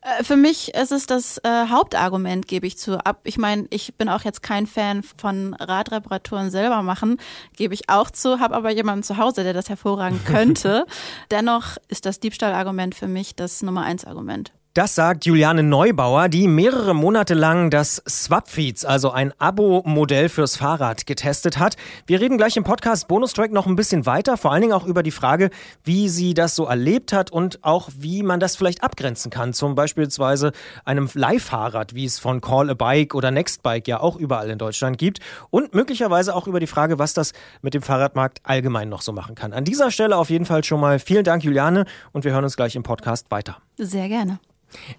[0.03, 3.05] Äh, für mich ist es das äh, Hauptargument, gebe ich zu.
[3.05, 7.19] Ab, ich meine, ich bin auch jetzt kein Fan von Radreparaturen selber machen,
[7.57, 10.87] gebe ich auch zu, habe aber jemanden zu Hause, der das hervorragend könnte.
[11.31, 14.53] Dennoch ist das Diebstahlargument für mich das Nummer eins Argument.
[14.73, 21.07] Das sagt Juliane Neubauer, die mehrere Monate lang das Swapfeeds, also ein Abo-Modell fürs Fahrrad,
[21.07, 21.75] getestet hat.
[22.07, 25.03] Wir reden gleich im Podcast Bonustrack noch ein bisschen weiter, vor allen Dingen auch über
[25.03, 25.51] die Frage,
[25.83, 29.55] wie sie das so erlebt hat und auch wie man das vielleicht abgrenzen kann.
[29.55, 30.53] Zum beispielsweise
[30.85, 34.99] einem Leihfahrrad, wie es von Call a Bike oder Nextbike ja auch überall in Deutschland
[34.99, 35.19] gibt.
[35.51, 39.35] Und möglicherweise auch über die Frage, was das mit dem Fahrradmarkt allgemein noch so machen
[39.35, 39.53] kann.
[39.53, 42.55] An dieser Stelle auf jeden Fall schon mal vielen Dank, Juliane, und wir hören uns
[42.55, 43.57] gleich im Podcast weiter.
[43.77, 44.39] Sehr gerne.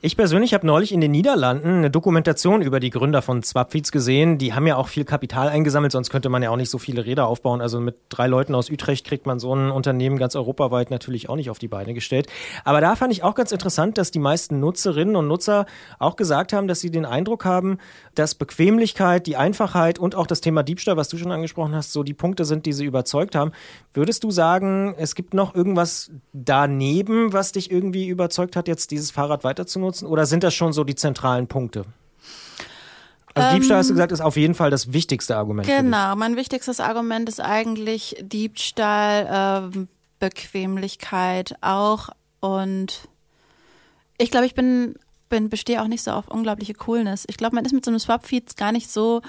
[0.02, 4.38] Ich persönlich habe neulich in den Niederlanden eine Dokumentation über die Gründer von Swapfeeds gesehen.
[4.38, 7.06] Die haben ja auch viel Kapital eingesammelt, sonst könnte man ja auch nicht so viele
[7.06, 7.62] Räder aufbauen.
[7.62, 11.36] Also mit drei Leuten aus Utrecht kriegt man so ein Unternehmen ganz europaweit natürlich auch
[11.36, 12.28] nicht auf die Beine gestellt.
[12.66, 15.66] Aber da fand ich auch ganz interessant, dass die meisten Nutzerinnen und Nutzer
[16.00, 17.78] auch gesagt haben, dass sie den Eindruck haben,
[18.16, 22.04] dass Bequemlichkeit, die Einfachheit und auch das Thema Diebstahl, was du schon angesprochen hast, so
[22.04, 23.52] die Punkte sind, die sie überzeugt haben.
[23.94, 29.12] Würdest du sagen, es gibt noch irgendwas daneben, was dich irgendwie überzeugt hat, jetzt dieses
[29.12, 30.06] Fahrrad weiter zu nutzen?
[30.08, 31.86] Oder sind das schon so die zentralen Punkte?
[33.34, 35.68] Also ähm, Diebstahl, hast du gesagt, ist auf jeden Fall das wichtigste Argument.
[35.68, 39.86] Genau, mein wichtigstes Argument ist eigentlich Diebstahl, äh,
[40.20, 42.10] Bequemlichkeit auch.
[42.40, 43.08] Und
[44.18, 44.96] ich glaube, ich bin,
[45.30, 47.26] bin bestehe auch nicht so auf unglaubliche Coolness.
[47.28, 49.22] Ich glaube, man ist mit so einem Swap-Feed gar nicht so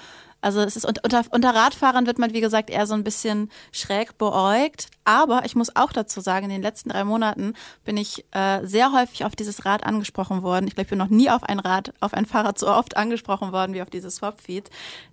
[0.43, 4.19] also es ist unter, unter Radfahrern wird man, wie gesagt, eher so ein bisschen schräg
[4.19, 4.89] beäugt.
[5.05, 8.93] Aber ich muss auch dazu sagen, in den letzten drei Monaten bin ich äh, sehr
[8.93, 10.67] häufig auf dieses Rad angesprochen worden.
[10.67, 13.53] Ich glaube, ich bin noch nie auf ein Rad, auf ein Fahrrad so oft angesprochen
[13.53, 14.69] worden wie auf dieses Swapfeed.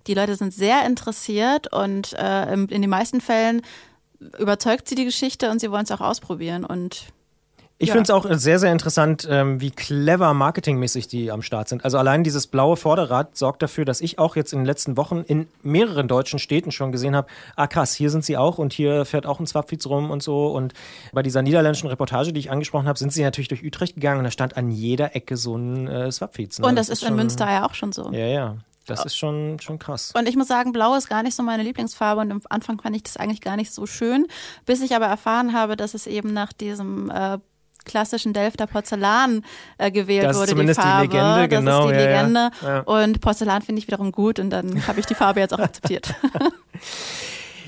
[0.08, 3.62] Die Leute sind sehr interessiert und äh, in den meisten Fällen
[4.38, 6.64] überzeugt sie die Geschichte und sie wollen es auch ausprobieren.
[6.64, 7.12] Und
[7.82, 7.94] ich ja.
[7.94, 11.82] finde es auch sehr, sehr interessant, ähm, wie clever marketingmäßig die am Start sind.
[11.82, 15.24] Also allein dieses blaue Vorderrad sorgt dafür, dass ich auch jetzt in den letzten Wochen
[15.26, 19.06] in mehreren deutschen Städten schon gesehen habe, ah krass, hier sind sie auch und hier
[19.06, 20.48] fährt auch ein Swapfiz rum und so.
[20.48, 20.74] Und
[21.14, 24.24] bei dieser niederländischen Reportage, die ich angesprochen habe, sind sie natürlich durch Utrecht gegangen und
[24.24, 26.58] da stand an jeder Ecke so ein äh, Swapfiz.
[26.58, 26.66] Ne?
[26.66, 28.10] Und das, das ist in schon, Münster ja auch schon so.
[28.12, 28.56] Ja, ja.
[28.86, 30.12] Das ist schon, schon krass.
[30.16, 32.96] Und ich muss sagen, Blau ist gar nicht so meine Lieblingsfarbe und am Anfang fand
[32.96, 34.26] ich das eigentlich gar nicht so schön,
[34.66, 37.38] bis ich aber erfahren habe, dass es eben nach diesem äh,
[37.84, 39.44] klassischen Delfter Porzellan
[39.78, 40.44] äh, gewählt das wurde.
[40.44, 41.08] Ist zumindest die, Farbe.
[41.08, 41.70] die Legende, genau.
[41.70, 42.50] Das ist die ja, Legende.
[42.62, 42.80] Ja.
[42.80, 46.14] Und Porzellan finde ich wiederum gut und dann habe ich die Farbe jetzt auch akzeptiert.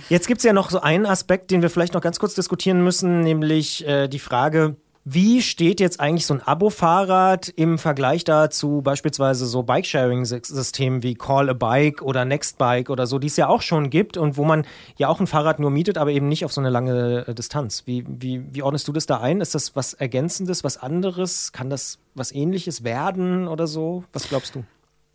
[0.09, 2.85] Jetzt gibt es ja noch so einen Aspekt, den wir vielleicht noch ganz kurz diskutieren
[2.85, 8.83] müssen, nämlich äh, die Frage, wie steht jetzt eigentlich so ein Abo-Fahrrad im Vergleich dazu
[8.83, 13.63] beispielsweise so Bike-Sharing-Systemen wie Call a Bike oder Nextbike oder so, die es ja auch
[13.63, 14.65] schon gibt und wo man
[14.97, 17.83] ja auch ein Fahrrad nur mietet, aber eben nicht auf so eine lange äh, Distanz.
[17.87, 19.41] Wie, wie, wie ordnest du das da ein?
[19.41, 21.51] Ist das was Ergänzendes, was anderes?
[21.51, 24.05] Kann das was Ähnliches werden oder so?
[24.13, 24.65] Was glaubst du?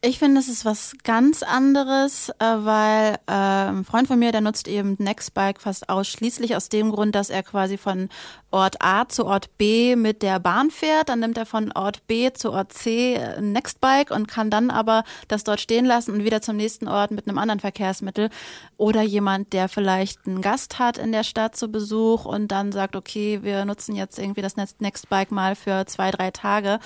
[0.02, 4.42] Ich finde, es ist was ganz anderes, äh, weil äh, ein Freund von mir, der
[4.42, 8.10] nutzt eben Nextbike fast ausschließlich aus dem Grund, dass er quasi von
[8.52, 11.10] Ort A zu Ort B mit der Bahn fährt.
[11.10, 15.04] Dann nimmt er von Ort B zu Ort C ein Nextbike und kann dann aber
[15.28, 18.30] das dort stehen lassen und wieder zum nächsten Ort mit einem anderen Verkehrsmittel.
[18.78, 22.96] Oder jemand, der vielleicht einen Gast hat in der Stadt zu Besuch und dann sagt,
[22.96, 26.80] okay, wir nutzen jetzt irgendwie das Nextbike mal für zwei, drei Tage.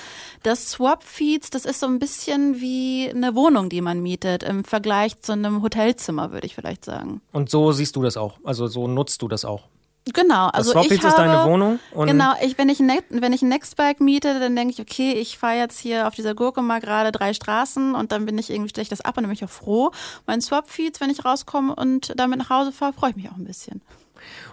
[0.44, 4.64] Das Swap Feeds, das ist so ein bisschen wie eine Wohnung, die man mietet, im
[4.64, 7.22] Vergleich zu einem Hotelzimmer, würde ich vielleicht sagen.
[7.32, 8.38] Und so siehst du das auch.
[8.44, 9.64] Also so nutzt du das auch.
[10.06, 11.80] Genau, also das ich ist deine Wohnung.
[11.94, 15.38] genau, ich, wenn ich ein wenn ich ein Nextbike miete, dann denke ich, okay, ich
[15.38, 18.70] fahre jetzt hier auf dieser Gurke mal gerade drei Straßen und dann bin ich irgendwie
[18.70, 19.92] stelle ich das ab und dann bin ich auch froh.
[20.26, 23.46] Mein Swap-Feeds, wenn ich rauskomme und damit nach Hause fahre, freue ich mich auch ein
[23.46, 23.82] bisschen.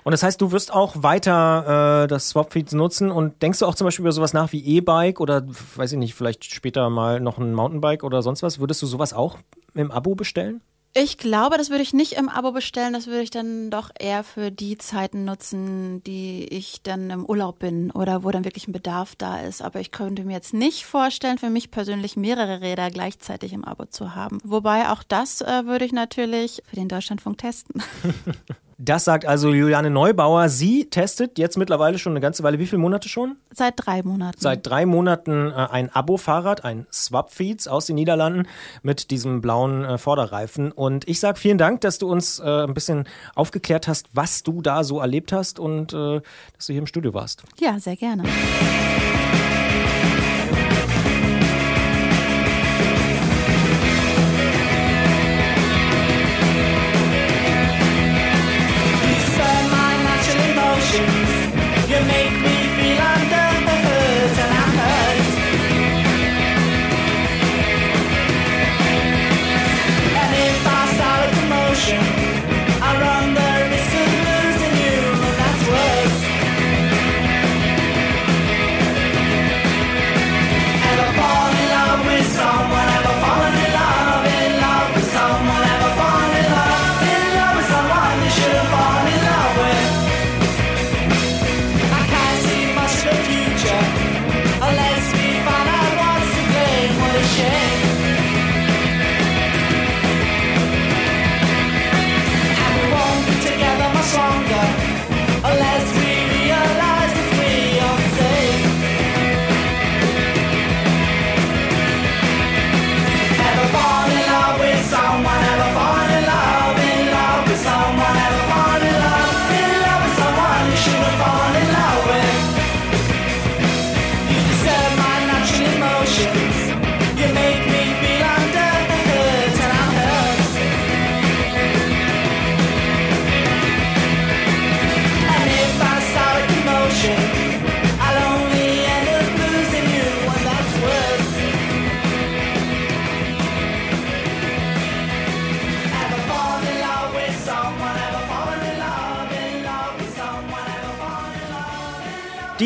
[0.04, 3.74] Und das heißt, du wirst auch weiter äh, das Swapfeeds nutzen und denkst du auch
[3.74, 5.44] zum Beispiel über sowas nach wie E-Bike oder
[5.76, 8.58] weiß ich nicht, vielleicht später mal noch ein Mountainbike oder sonst was?
[8.60, 9.38] Würdest du sowas auch
[9.74, 10.60] im Abo bestellen?
[10.94, 12.92] Ich glaube, das würde ich nicht im Abo bestellen.
[12.92, 17.58] Das würde ich dann doch eher für die Zeiten nutzen, die ich dann im Urlaub
[17.58, 19.62] bin oder wo dann wirklich ein Bedarf da ist.
[19.62, 23.84] Aber ich könnte mir jetzt nicht vorstellen, für mich persönlich mehrere Räder gleichzeitig im Abo
[23.84, 24.40] zu haben.
[24.42, 27.82] Wobei auch das äh, würde ich natürlich für den Deutschlandfunk testen.
[28.80, 30.48] Das sagt also Juliane Neubauer.
[30.48, 32.60] Sie testet jetzt mittlerweile schon eine ganze Weile.
[32.60, 33.34] Wie viele Monate schon?
[33.52, 34.38] Seit drei Monaten.
[34.38, 38.46] Seit drei Monaten äh, ein Abo-Fahrrad, ein Swap-Feeds aus den Niederlanden
[38.82, 40.70] mit diesem blauen äh, Vorderreifen.
[40.70, 44.62] Und ich sage vielen Dank, dass du uns äh, ein bisschen aufgeklärt hast, was du
[44.62, 46.20] da so erlebt hast und äh,
[46.56, 47.42] dass du hier im Studio warst.
[47.58, 48.22] Ja, sehr gerne.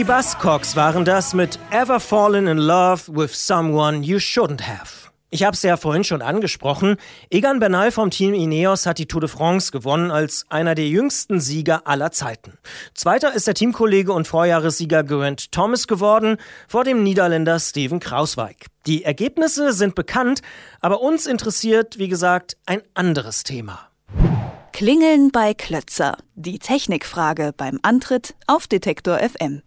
[0.02, 5.12] Die Buzzcocks waren das mit Ever Fallen in Love with Someone You Shouldn't Have.
[5.30, 6.96] Ich habe es ja vorhin schon angesprochen.
[7.30, 11.38] Egan Bernal vom Team Ineos hat die Tour de France gewonnen als einer der jüngsten
[11.38, 12.58] Sieger aller Zeiten.
[12.94, 16.36] Zweiter ist der Teamkollege und Vorjahressieger Geraint Thomas geworden
[16.66, 18.66] vor dem Niederländer Steven Krausweig.
[18.86, 20.42] Die Ergebnisse sind bekannt,
[20.80, 23.88] aber uns interessiert, wie gesagt, ein anderes Thema.
[24.72, 26.16] Klingeln bei Klötzer.
[26.34, 29.62] Die Technikfrage beim Antritt auf Detektor FM.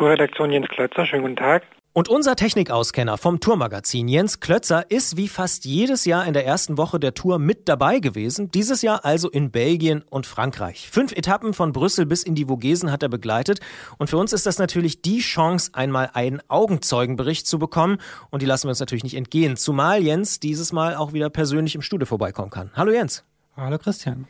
[0.00, 1.62] Tourredaktion Jens Klötzer, schönen guten Tag.
[1.92, 6.78] Und unser Technikauskenner vom Tourmagazin Jens Klötzer ist wie fast jedes Jahr in der ersten
[6.78, 8.50] Woche der Tour mit dabei gewesen.
[8.50, 10.88] Dieses Jahr also in Belgien und Frankreich.
[10.90, 13.60] Fünf Etappen von Brüssel bis in die Vogesen hat er begleitet.
[13.98, 17.98] Und für uns ist das natürlich die Chance, einmal einen Augenzeugenbericht zu bekommen.
[18.30, 19.58] Und die lassen wir uns natürlich nicht entgehen.
[19.58, 22.70] Zumal Jens dieses Mal auch wieder persönlich im Studio vorbeikommen kann.
[22.74, 23.22] Hallo Jens.
[23.54, 24.26] Hallo Christian.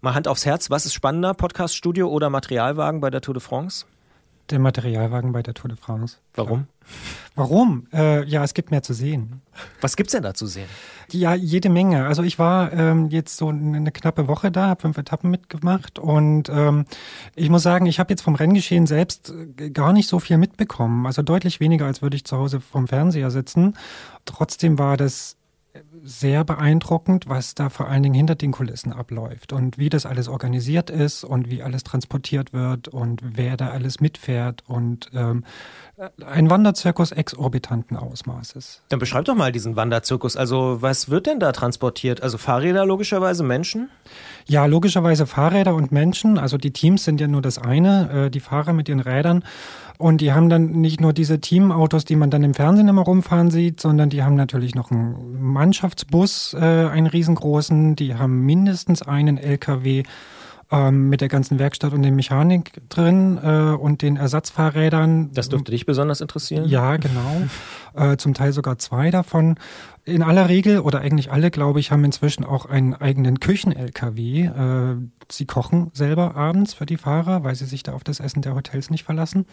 [0.00, 3.84] Mal Hand aufs Herz, was ist spannender, Podcaststudio oder Materialwagen bei der Tour de France?
[4.50, 6.18] Der Materialwagen bei der Tour de France.
[6.34, 6.68] Warum?
[7.34, 7.88] Warum?
[7.92, 9.42] Äh, ja, es gibt mehr zu sehen.
[9.80, 10.68] Was gibt's denn da zu sehen?
[11.10, 12.06] Ja, jede Menge.
[12.06, 16.48] Also ich war ähm, jetzt so eine knappe Woche da, habe fünf Etappen mitgemacht und
[16.48, 16.86] ähm,
[17.34, 21.06] ich muss sagen, ich habe jetzt vom Renngeschehen selbst äh, gar nicht so viel mitbekommen.
[21.06, 23.74] Also deutlich weniger, als würde ich zu Hause vom Fernseher sitzen.
[24.24, 25.36] Trotzdem war das
[26.02, 30.28] sehr beeindruckend, was da vor allen Dingen hinter den Kulissen abläuft und wie das alles
[30.28, 35.44] organisiert ist und wie alles transportiert wird und wer da alles mitfährt und ähm,
[36.24, 38.82] ein Wanderzirkus exorbitanten Ausmaßes.
[38.88, 40.36] Dann beschreib doch mal diesen Wanderzirkus.
[40.36, 42.22] Also was wird denn da transportiert?
[42.22, 43.90] Also Fahrräder logischerweise, Menschen?
[44.48, 46.38] Ja, logischerweise Fahrräder und Menschen.
[46.38, 49.42] Also die Teams sind ja nur das eine, äh, die Fahrer mit ihren Rädern.
[49.98, 53.50] Und die haben dann nicht nur diese Teamautos, die man dann im Fernsehen immer rumfahren
[53.50, 57.96] sieht, sondern die haben natürlich noch einen Mannschaftsbus, äh, einen riesengroßen.
[57.96, 60.04] Die haben mindestens einen LKW
[60.70, 65.32] ähm, mit der ganzen Werkstatt und der Mechanik drin äh, und den Ersatzfahrrädern.
[65.32, 66.66] Das dürfte dich besonders interessieren?
[66.66, 67.42] Ja, genau.
[67.94, 69.56] äh, zum Teil sogar zwei davon.
[70.04, 74.44] In aller Regel oder eigentlich alle, glaube ich, haben inzwischen auch einen eigenen Küchen-LKW.
[74.44, 74.96] Äh,
[75.30, 78.54] sie kochen selber abends für die Fahrer, weil sie sich da auf das Essen der
[78.54, 79.46] Hotels nicht verlassen.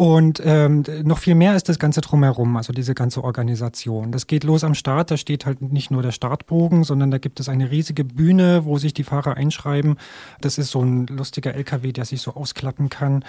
[0.00, 4.12] Und ähm, noch viel mehr ist das Ganze drumherum, also diese ganze Organisation.
[4.12, 7.40] Das geht los am Start, da steht halt nicht nur der Startbogen, sondern da gibt
[7.40, 9.96] es eine riesige Bühne, wo sich die Fahrer einschreiben.
[10.40, 13.24] Das ist so ein lustiger LKW, der sich so ausklappen kann.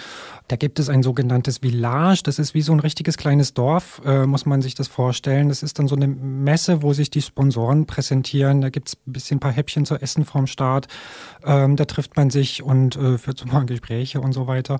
[0.48, 4.28] Da gibt es ein sogenanntes Village, das ist wie so ein richtiges kleines Dorf, äh,
[4.28, 5.50] muss man sich das vorstellen.
[5.50, 8.62] Das ist dann so eine Messe, wo sich die Sponsoren präsentieren.
[8.62, 10.88] Da gibt es ein bisschen ein paar Häppchen zu essen vorm Start.
[11.44, 14.80] Ähm, da trifft man sich und äh, führt so mal Gespräche und so weiter.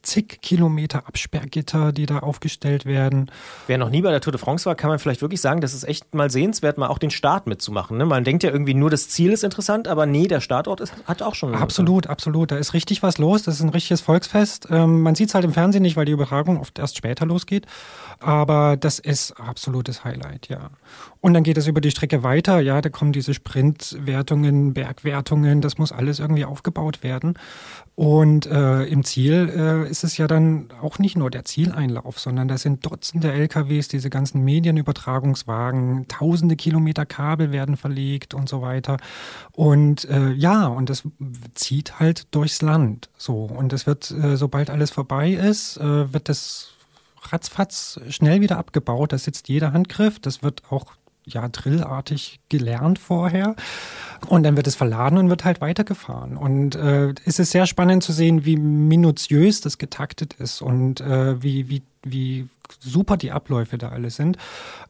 [0.00, 3.30] Zig Kilometer Abstand Absperrgitter, die da aufgestellt werden.
[3.66, 5.74] Wer noch nie bei der Tour de France war, kann man vielleicht wirklich sagen, das
[5.74, 7.98] ist echt mal sehenswert, mal auch den Start mitzumachen.
[7.98, 8.06] Ne?
[8.06, 11.22] Man denkt ja irgendwie nur, das Ziel ist interessant, aber nee, der Startort ist, hat
[11.22, 11.54] auch schon.
[11.54, 12.52] Absolut, absolut.
[12.52, 13.42] Da ist richtig was los.
[13.42, 14.68] Das ist ein richtiges Volksfest.
[14.70, 17.66] Ähm, man sieht es halt im Fernsehen nicht, weil die Übertragung oft erst später losgeht.
[18.20, 20.70] Aber das ist absolutes Highlight, ja.
[21.20, 22.60] Und dann geht es über die Strecke weiter.
[22.60, 25.60] Ja, da kommen diese Sprintwertungen, Bergwertungen.
[25.60, 27.34] Das muss alles irgendwie aufgebaut werden.
[27.96, 32.48] Und äh, im Ziel äh, ist es ja dann auch nicht nur der Zieleinlauf, sondern
[32.48, 38.96] das sind Dutzende LKWs, diese ganzen Medienübertragungswagen, tausende Kilometer Kabel werden verlegt und so weiter.
[39.52, 41.02] Und äh, ja, und das
[41.54, 43.10] zieht halt durchs Land.
[43.16, 43.44] So.
[43.44, 46.72] Und es wird, äh, sobald alles vorbei ist, äh, wird das
[47.32, 49.12] ratzfatz schnell wieder abgebaut.
[49.12, 50.18] Da sitzt jeder Handgriff.
[50.20, 50.92] Das wird auch
[51.26, 53.56] ja drillartig gelernt vorher.
[54.28, 56.36] Und dann wird es verladen und wird halt weitergefahren.
[56.36, 61.42] Und äh, es ist sehr spannend zu sehen, wie minutiös das getaktet ist und äh,
[61.42, 62.48] wie, wie, wie
[62.80, 64.36] super die Abläufe da alle sind.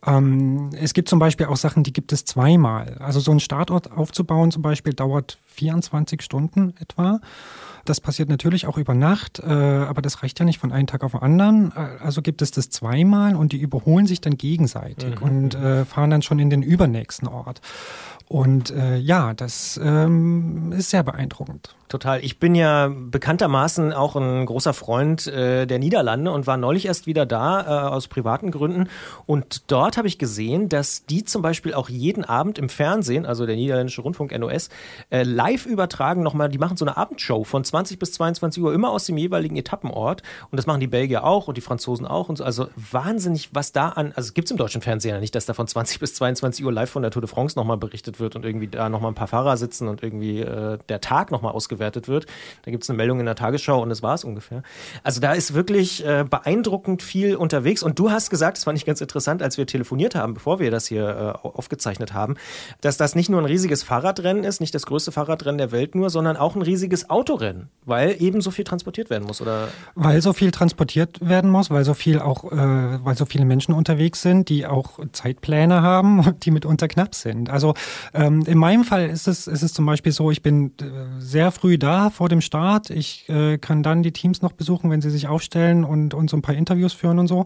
[0.06, 2.96] Ähm, es gibt zum Beispiel auch Sachen, die gibt es zweimal.
[2.98, 7.20] Also so einen Startort aufzubauen zum Beispiel dauert 24 Stunden etwa.
[7.86, 11.04] Das passiert natürlich auch über Nacht, äh, aber das reicht ja nicht von einem Tag
[11.04, 11.72] auf den anderen.
[11.74, 15.26] Äh, also gibt es das zweimal und die überholen sich dann gegenseitig mhm.
[15.26, 17.60] und äh, fahren dann schon in den übernächsten Ort.
[18.28, 21.76] Und äh, ja, das ähm, ist sehr beeindruckend.
[21.88, 22.24] Total.
[22.24, 27.06] Ich bin ja bekanntermaßen auch ein großer Freund äh, der Niederlande und war neulich erst
[27.06, 28.88] wieder da äh, aus privaten Gründen.
[29.24, 33.46] Und dort habe ich gesehen, dass die zum Beispiel auch jeden Abend im Fernsehen, also
[33.46, 34.68] der niederländische Rundfunk NOS,
[35.10, 38.90] äh, live übertragen nochmal, die machen so eine Abendshow von 20 bis 22 Uhr, immer
[38.90, 40.24] aus dem jeweiligen Etappenort.
[40.50, 42.28] Und das machen die Belgier auch und die Franzosen auch.
[42.28, 42.44] Und so.
[42.44, 45.54] Also wahnsinnig, was da an, also gibt es im deutschen Fernsehen ja nicht, dass da
[45.54, 48.44] von 20 bis 22 Uhr live von der Tour de France nochmal berichtet wird und
[48.44, 52.08] irgendwie da nochmal ein paar Fahrer sitzen und irgendwie äh, der Tag nochmal ausgewertet ausgewertet
[52.08, 52.26] wird.
[52.64, 54.62] Da gibt es eine Meldung in der Tagesschau und das war es ungefähr.
[55.02, 57.82] Also da ist wirklich äh, beeindruckend viel unterwegs.
[57.82, 60.70] Und du hast gesagt, das fand ich ganz interessant, als wir telefoniert haben, bevor wir
[60.70, 62.36] das hier äh, aufgezeichnet haben,
[62.80, 66.10] dass das nicht nur ein riesiges Fahrradrennen ist, nicht das größte Fahrradrennen der Welt nur,
[66.10, 69.68] sondern auch ein riesiges Autorennen, weil eben so viel transportiert werden muss, oder?
[69.94, 73.74] Weil so viel transportiert werden muss, weil so viel auch, äh, weil so viele Menschen
[73.74, 77.50] unterwegs sind, die auch Zeitpläne haben und die mitunter knapp sind.
[77.50, 77.74] Also
[78.14, 80.84] ähm, in meinem Fall ist es, ist es zum Beispiel so, ich bin äh,
[81.18, 82.90] sehr früh früh da vor dem Start.
[82.90, 86.36] Ich äh, kann dann die Teams noch besuchen, wenn sie sich aufstellen und, und so
[86.36, 87.44] ein paar Interviews führen und so.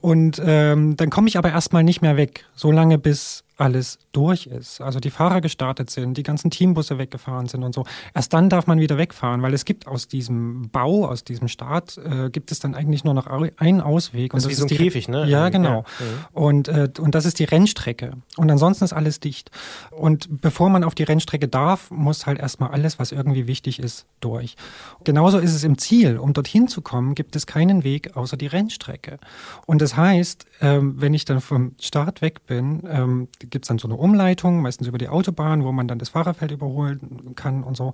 [0.00, 4.46] Und ähm, dann komme ich aber erstmal nicht mehr weg, so lange bis alles durch
[4.46, 7.84] ist, also die Fahrer gestartet sind, die ganzen Teambusse weggefahren sind und so,
[8.14, 11.98] erst dann darf man wieder wegfahren, weil es gibt aus diesem Bau, aus diesem Start,
[11.98, 14.32] äh, gibt es dann eigentlich nur noch einen Ausweg.
[14.32, 15.26] Das, und das ist wie so ein Käfig, ne?
[15.26, 15.84] Ja, genau.
[15.98, 16.28] Ja.
[16.32, 18.12] Und, äh, und das ist die Rennstrecke.
[18.36, 19.50] Und ansonsten ist alles dicht.
[19.90, 24.06] Und bevor man auf die Rennstrecke darf, muss halt erstmal alles, was irgendwie wichtig ist,
[24.20, 24.56] durch.
[25.04, 26.18] Genauso ist es im Ziel.
[26.18, 29.18] Um dorthin zu kommen, gibt es keinen Weg außer die Rennstrecke.
[29.66, 33.78] Und das heißt, ähm, wenn ich dann vom Start weg bin, ähm, gibt es dann
[33.78, 37.76] so eine Umleitung, meistens über die Autobahn, wo man dann das Fahrerfeld überholen kann und
[37.76, 37.92] so.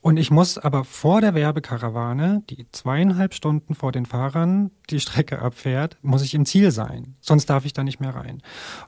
[0.00, 5.40] Und ich muss aber vor der Werbekarawane, die zweieinhalb Stunden vor den Fahrern die Strecke
[5.40, 7.16] abfährt, muss ich im Ziel sein.
[7.20, 8.42] Sonst darf ich da nicht mehr rein.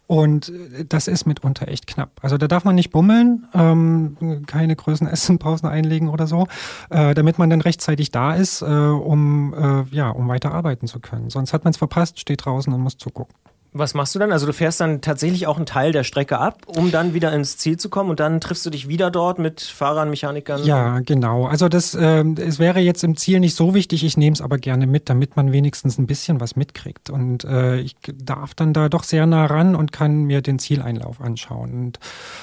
[0.07, 2.21] Und äh, das ist mitunter echt knapp.
[2.23, 6.47] Also da darf man nicht bummeln, ähm, keine Größenessenpausen einlegen oder so,
[6.91, 11.01] äh, damit man dann rechtzeitig da ist, äh, um, äh, ja, um weiter arbeiten zu
[11.01, 11.31] können.
[11.31, 13.35] Sonst hat man es verpasst, steht draußen und muss zugucken.
[13.75, 14.33] Was machst du dann?
[14.33, 17.57] Also du fährst dann tatsächlich auch einen Teil der Strecke ab, um dann wieder ins
[17.57, 20.63] Ziel zu kommen und dann triffst du dich wieder dort mit Fahrern, Mechanikern?
[20.65, 21.47] Ja, genau.
[21.47, 24.59] Also das, äh, es wäre jetzt im Ziel nicht so wichtig, ich nehme es aber
[24.59, 27.09] gerne mit, damit man wenigstens ein bisschen was mitkriegt.
[27.09, 31.23] Und äh, ich darf dann da doch sehr nah ran und kann mir den Zieleinlauf
[31.23, 31.73] anschauen.
[31.73, 31.99] Und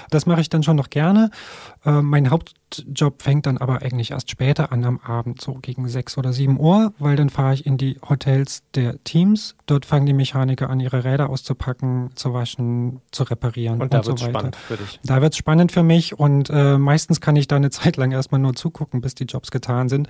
[0.09, 1.29] das mache ich dann schon noch gerne.
[1.85, 6.17] Äh, mein Hauptjob fängt dann aber eigentlich erst später an am Abend, so gegen sechs
[6.17, 9.55] oder sieben Uhr, weil dann fahre ich in die Hotels der Teams.
[9.65, 13.81] Dort fangen die Mechaniker an, ihre Räder auszupacken, zu waschen, zu reparieren.
[13.81, 14.39] Und da und wird so weiter.
[14.39, 14.99] spannend für dich.
[15.03, 18.11] Da wird es spannend für mich und äh, meistens kann ich da eine Zeit lang
[18.11, 20.07] erstmal nur zugucken, bis die Jobs getan sind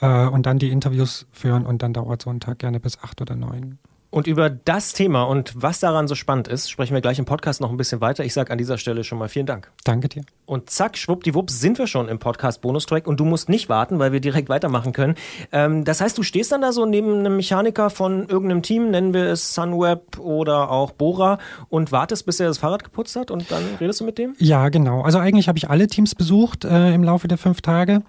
[0.00, 3.20] äh, und dann die Interviews führen und dann dauert so ein Tag gerne bis acht
[3.20, 3.78] oder neun.
[4.12, 7.62] Und über das Thema und was daran so spannend ist, sprechen wir gleich im Podcast
[7.62, 8.22] noch ein bisschen weiter.
[8.26, 9.72] Ich sage an dieser Stelle schon mal vielen Dank.
[9.84, 10.22] Danke dir.
[10.52, 14.12] Und zack, schwuppdiwupp sind wir schon im Podcast Bonustrack und du musst nicht warten, weil
[14.12, 15.14] wir direkt weitermachen können.
[15.50, 19.14] Ähm, das heißt, du stehst dann da so neben einem Mechaniker von irgendeinem Team, nennen
[19.14, 21.38] wir es Sunweb oder auch Bora
[21.70, 24.34] und wartest, bis er das Fahrrad geputzt hat und dann redest du mit dem?
[24.38, 25.00] Ja, genau.
[25.00, 28.02] Also eigentlich habe ich alle Teams besucht äh, im Laufe der fünf Tage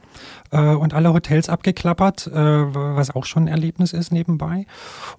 [0.52, 4.66] äh, und alle Hotels abgeklappert, äh, was auch schon ein Erlebnis ist nebenbei.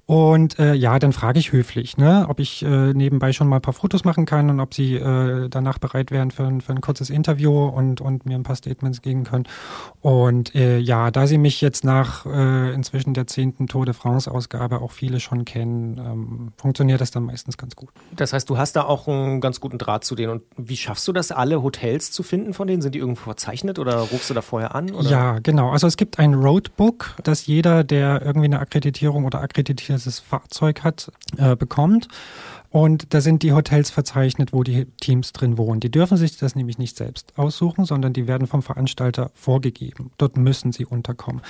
[0.05, 3.63] Und äh, ja, dann frage ich höflich, ne, ob ich äh, nebenbei schon mal ein
[3.63, 6.83] paar Fotos machen kann und ob sie äh, danach bereit wären für, ein- für ein
[6.83, 9.45] kurzes Interview und, und mir ein paar Statements geben können.
[10.01, 14.81] Und äh, ja, da sie mich jetzt nach äh, inzwischen der zehnten Tour de France-Ausgabe
[14.81, 17.91] auch viele schon kennen, ähm, funktioniert das dann meistens ganz gut.
[18.13, 20.33] Das heißt, du hast da auch einen ganz guten Draht zu denen.
[20.33, 22.83] Und wie schaffst du das, alle Hotels zu finden von denen?
[22.83, 24.91] Sind die irgendwo verzeichnet oder rufst du da vorher an?
[24.91, 25.09] Oder?
[25.09, 25.71] Ja, genau.
[25.71, 31.11] Also es gibt ein Roadbook, das jeder, der irgendwie eine Akkreditierung oder akkreditiertes Fahrzeug hat,
[31.37, 32.09] äh, bekommt.
[32.75, 35.79] Und da sind die Hotels verzeichnet, wo die Teams drin wohnen.
[35.79, 40.11] Die dürfen sich das nämlich nicht selbst aussuchen, sondern die werden vom Veranstalter vorgegeben.
[40.19, 41.41] Dort müssen sie unterkommen.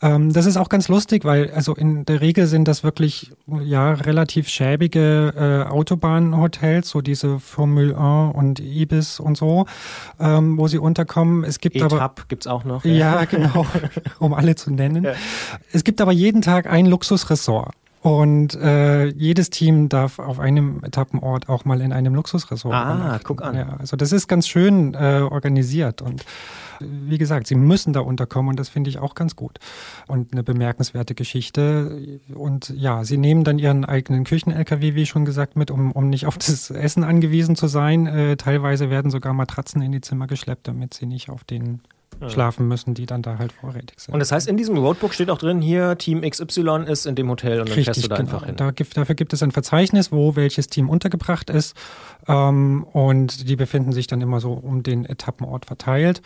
[0.00, 3.32] Ähm, das ist auch ganz lustig, weil also in der Regel sind das wirklich
[3.64, 9.66] ja relativ schäbige äh, Autobahnhotels, so diese Formel 1 und Ibis und so,
[10.20, 11.42] ähm, wo sie unterkommen.
[11.42, 12.84] Es gibt aber E-Tab gibt's auch noch.
[12.84, 13.66] ja, genau,
[14.20, 15.04] um alle zu nennen.
[15.72, 17.74] Es gibt aber jeden Tag ein Luxusressort.
[18.02, 22.74] Und äh, jedes Team darf auf einem Etappenort auch mal in einem Luxusressort.
[22.74, 23.24] Ah, übernachten.
[23.24, 23.54] guck an.
[23.54, 26.24] Ja, also das ist ganz schön äh, organisiert und äh,
[26.80, 29.58] wie gesagt, sie müssen da unterkommen und das finde ich auch ganz gut
[30.06, 32.18] und eine bemerkenswerte Geschichte.
[32.34, 36.24] Und ja, sie nehmen dann ihren eigenen Küchen-LKW, wie schon gesagt, mit, um, um nicht
[36.24, 38.06] auf das Essen angewiesen zu sein.
[38.06, 41.80] Äh, teilweise werden sogar Matratzen in die Zimmer geschleppt, damit sie nicht auf den
[42.28, 44.12] schlafen müssen, die dann da halt vorrätig sind.
[44.12, 47.28] Und das heißt, in diesem Roadbook steht auch drin, hier Team XY ist in dem
[47.30, 48.56] Hotel und dann fährst du da einfach hin.
[48.56, 51.76] Da gibt, dafür gibt es ein Verzeichnis, wo welches Team untergebracht ist.
[52.28, 56.22] Ähm, und die befinden sich dann immer so um den Etappenort verteilt.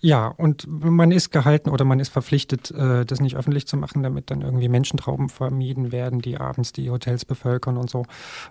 [0.00, 4.02] Ja, und man ist gehalten oder man ist verpflichtet, äh, das nicht öffentlich zu machen,
[4.02, 8.04] damit dann irgendwie Menschentrauben vermieden werden, die abends die Hotels bevölkern und so.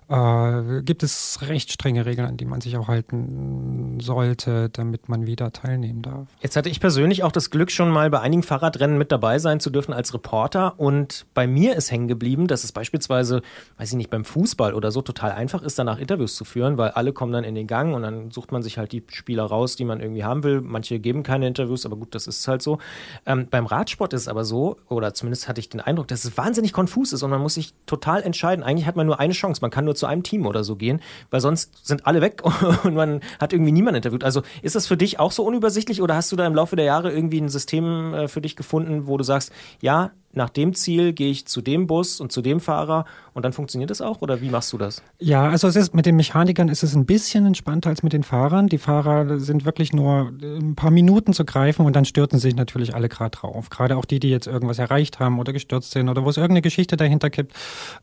[0.09, 5.25] Äh, gibt es recht strenge Regeln, an die man sich auch halten sollte, damit man
[5.25, 6.27] wieder teilnehmen darf.
[6.41, 9.59] Jetzt hatte ich persönlich auch das Glück, schon mal bei einigen Fahrradrennen mit dabei sein
[9.59, 10.79] zu dürfen als Reporter.
[10.79, 13.41] Und bei mir ist hängen geblieben, dass es beispielsweise,
[13.77, 16.91] weiß ich nicht, beim Fußball oder so total einfach ist, danach Interviews zu führen, weil
[16.91, 19.75] alle kommen dann in den Gang und dann sucht man sich halt die Spieler raus,
[19.75, 20.61] die man irgendwie haben will.
[20.61, 22.79] Manche geben keine Interviews, aber gut, das ist halt so.
[23.25, 26.37] Ähm, beim Radsport ist es aber so, oder zumindest hatte ich den Eindruck, dass es
[26.37, 28.63] wahnsinnig konfus ist und man muss sich total entscheiden.
[28.63, 31.01] Eigentlich hat man nur eine Chance, man kann nur zu einem Team oder so gehen,
[31.29, 32.43] weil sonst sind alle weg
[32.83, 34.23] und man hat irgendwie niemanden interviewt.
[34.23, 36.85] Also ist das für dich auch so unübersichtlich oder hast du da im Laufe der
[36.85, 41.13] Jahre irgendwie ein System äh, für dich gefunden, wo du sagst, ja, nach dem Ziel
[41.13, 44.41] gehe ich zu dem Bus und zu dem Fahrer und dann funktioniert das auch oder
[44.41, 45.01] wie machst du das?
[45.19, 48.23] Ja, also es ist mit den Mechanikern ist es ein bisschen entspannter als mit den
[48.23, 48.67] Fahrern.
[48.67, 52.95] Die Fahrer sind wirklich nur ein paar Minuten zu greifen und dann stürzen sich natürlich
[52.95, 53.69] alle gerade drauf.
[53.69, 56.61] Gerade auch die, die jetzt irgendwas erreicht haben oder gestürzt sind oder wo es irgendeine
[56.61, 57.53] Geschichte dahinter gibt.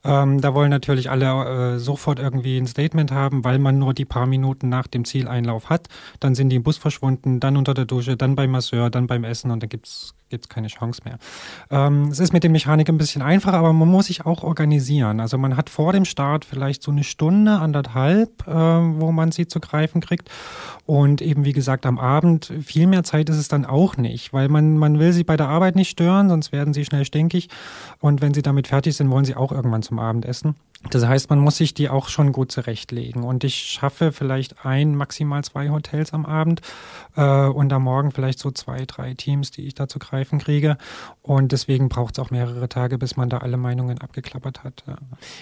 [0.05, 4.05] Ähm, da wollen natürlich alle äh, sofort irgendwie ein Statement haben, weil man nur die
[4.05, 5.89] paar Minuten nach dem Zieleinlauf hat.
[6.21, 9.25] Dann sind die im Bus verschwunden, dann unter der Dusche, dann beim Masseur, dann beim
[9.25, 11.19] Essen und dann gibt's gibt's keine Chance mehr.
[11.71, 15.19] Ähm, es ist mit dem Mechanik ein bisschen einfacher, aber man muss sich auch organisieren.
[15.19, 19.49] Also man hat vor dem Start vielleicht so eine Stunde, anderthalb, äh, wo man sie
[19.49, 20.31] zu greifen kriegt.
[20.87, 24.49] Und eben, wie gesagt, am Abend viel mehr Zeit ist es dann auch nicht, weil
[24.49, 27.49] man, man will sie bei der Arbeit nicht stören, sonst werden sie schnell stinkig.
[27.99, 30.55] Und wenn sie damit fertig sind, wollen sie auch irgendwann zum Abendessen.
[30.91, 33.25] Das heißt, man muss sich die auch schon gut zurechtlegen.
[33.25, 36.61] Und ich schaffe vielleicht ein, maximal zwei Hotels am Abend
[37.17, 40.77] äh, und am Morgen vielleicht so zwei, drei Teams, die ich da zu greifen kriege.
[41.23, 44.85] Und deswegen braucht es auch mehrere Tage, bis man da alle Meinungen abgeklappert hat.
[44.87, 44.97] Ja.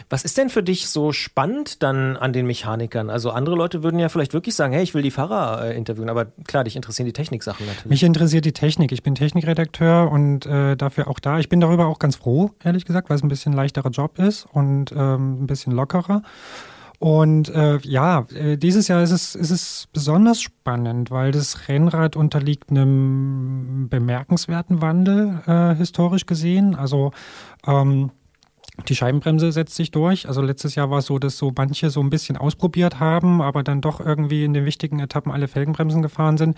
[0.08, 3.10] Was ist denn für dich so spannend dann an den Mechanikern?
[3.10, 6.08] Also andere Leute würden ja vielleicht wirklich sagen, hey, ich will die Fahrer äh, interviewen,
[6.08, 7.90] aber klar, dich interessieren die Techniksachen natürlich.
[7.90, 8.92] Mich interessiert die Technik.
[8.92, 11.38] Ich bin Technikredakteur und äh, dafür auch da.
[11.38, 14.46] Ich bin darüber auch ganz froh, ehrlich gesagt, weil es ein bisschen leichterer Job ist
[14.52, 16.22] und ähm, ein bisschen lockerer.
[17.02, 22.14] Und äh, ja, äh, dieses Jahr ist es, ist es besonders spannend, weil das Rennrad
[22.14, 26.76] unterliegt einem bemerkenswerten Wandel, äh, historisch gesehen.
[26.76, 27.10] Also
[27.66, 28.12] ähm,
[28.88, 30.28] die Scheibenbremse setzt sich durch.
[30.28, 33.64] Also letztes Jahr war es so, dass so manche so ein bisschen ausprobiert haben, aber
[33.64, 36.56] dann doch irgendwie in den wichtigen Etappen alle Felgenbremsen gefahren sind.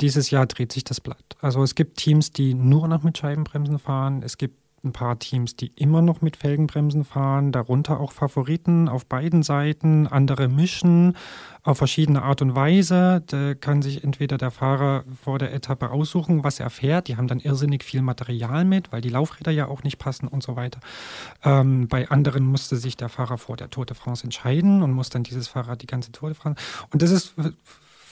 [0.00, 1.36] Dieses Jahr dreht sich das Blatt.
[1.40, 4.22] Also es gibt Teams, die nur noch mit Scheibenbremsen fahren.
[4.24, 9.06] Es gibt ein paar Teams, die immer noch mit Felgenbremsen fahren, darunter auch Favoriten auf
[9.06, 11.16] beiden Seiten, andere mischen
[11.62, 13.22] auf verschiedene Art und Weise.
[13.26, 17.08] Da kann sich entweder der Fahrer vor der Etappe aussuchen, was er fährt.
[17.08, 20.42] Die haben dann irrsinnig viel Material mit, weil die Laufräder ja auch nicht passen und
[20.42, 20.80] so weiter.
[21.42, 25.08] Ähm, bei anderen musste sich der Fahrer vor der Tour de France entscheiden und muss
[25.08, 26.62] dann dieses Fahrrad die ganze Tour de France.
[26.90, 27.34] Und das ist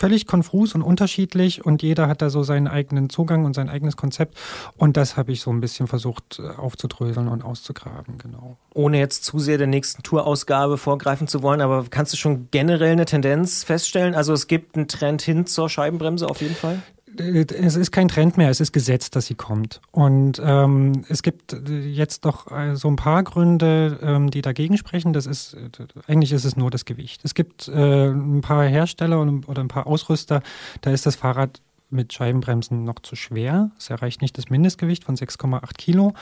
[0.03, 3.96] völlig konfus und unterschiedlich und jeder hat da so seinen eigenen Zugang und sein eigenes
[3.96, 4.36] Konzept.
[4.76, 8.57] Und das habe ich so ein bisschen versucht äh, aufzudröseln und auszugraben, genau.
[8.74, 12.90] Ohne jetzt zu sehr der nächsten Tourausgabe vorgreifen zu wollen, aber kannst du schon generell
[12.90, 14.16] eine Tendenz feststellen?
[14.16, 16.82] Also es gibt einen Trend hin zur Scheibenbremse auf jeden Fall?
[17.16, 19.80] Es ist kein Trend mehr, es ist Gesetz, dass sie kommt.
[19.90, 25.12] Und ähm, es gibt jetzt doch äh, so ein paar Gründe, ähm, die dagegen sprechen.
[25.12, 25.56] Das ist
[26.06, 27.22] eigentlich ist es nur das Gewicht.
[27.24, 30.42] Es gibt äh, ein paar Hersteller oder ein paar Ausrüster,
[30.80, 31.60] da ist das Fahrrad
[31.92, 33.70] mit Scheibenbremsen noch zu schwer.
[33.78, 36.14] Es erreicht nicht das Mindestgewicht von 6,8 Kilo.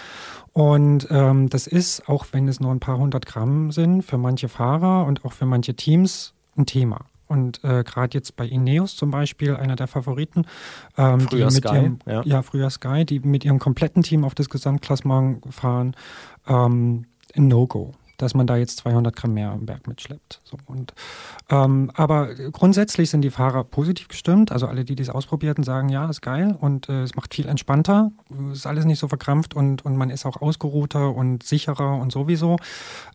[0.52, 4.48] Und ähm, das ist, auch wenn es nur ein paar hundert Gramm sind, für manche
[4.48, 7.06] Fahrer und auch für manche Teams ein Thema.
[7.30, 10.46] Und äh, gerade jetzt bei Ineos zum Beispiel, einer der Favoriten,
[10.98, 12.22] ähm, früher die mit Sky, ihrem, ja.
[12.24, 12.42] ja.
[12.42, 15.94] früher Sky, die mit ihrem kompletten Team auf das Gesamtklassement fahren,
[16.48, 17.06] ähm,
[17.36, 17.92] ein No-Go
[18.22, 20.40] dass man da jetzt 200 Gramm mehr am Berg mitschleppt.
[20.44, 20.94] So, und,
[21.48, 24.52] ähm, aber grundsätzlich sind die Fahrer positiv gestimmt.
[24.52, 28.12] Also alle, die dies ausprobierten, sagen, ja, ist geil und äh, es macht viel entspannter.
[28.52, 32.56] Ist alles nicht so verkrampft und, und man ist auch ausgeruhter und sicherer und sowieso.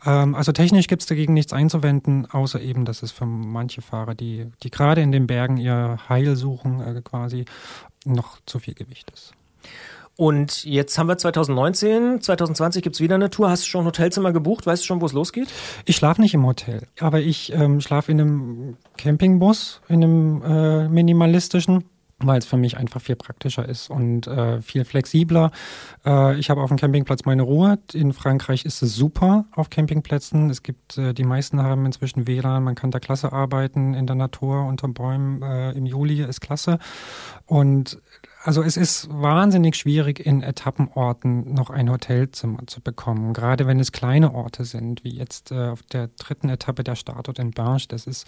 [0.05, 4.15] Ähm, also technisch gibt es dagegen nichts einzuwenden, außer eben, dass es für manche Fahrer,
[4.15, 7.45] die, die gerade in den Bergen ihr Heil suchen, äh, quasi
[8.05, 9.33] noch zu viel Gewicht ist.
[10.17, 13.49] Und jetzt haben wir 2019, 2020 gibt's wieder eine Tour.
[13.49, 14.65] Hast du schon ein Hotelzimmer gebucht?
[14.65, 15.49] Weißt du schon, wo es losgeht?
[15.85, 20.87] Ich schlafe nicht im Hotel, aber ich ähm, schlafe in einem Campingbus, in einem äh,
[20.87, 21.83] minimalistischen
[22.19, 25.51] weil es für mich einfach viel praktischer ist und äh, viel flexibler.
[26.05, 27.77] Äh, ich habe auf dem Campingplatz meine Ruhe.
[27.93, 30.49] In Frankreich ist es super auf Campingplätzen.
[30.49, 34.15] Es gibt, äh, die meisten haben inzwischen WLAN, man kann da klasse arbeiten in der
[34.15, 35.41] Natur unter Bäumen.
[35.41, 36.79] Äh, Im Juli ist klasse.
[37.45, 38.01] Und
[38.45, 43.91] also es ist wahnsinnig schwierig, in Etappenorten noch ein Hotelzimmer zu bekommen, gerade wenn es
[43.91, 47.85] kleine Orte sind, wie jetzt äh, auf der dritten Etappe der Startort in Berge.
[47.87, 48.27] Das ist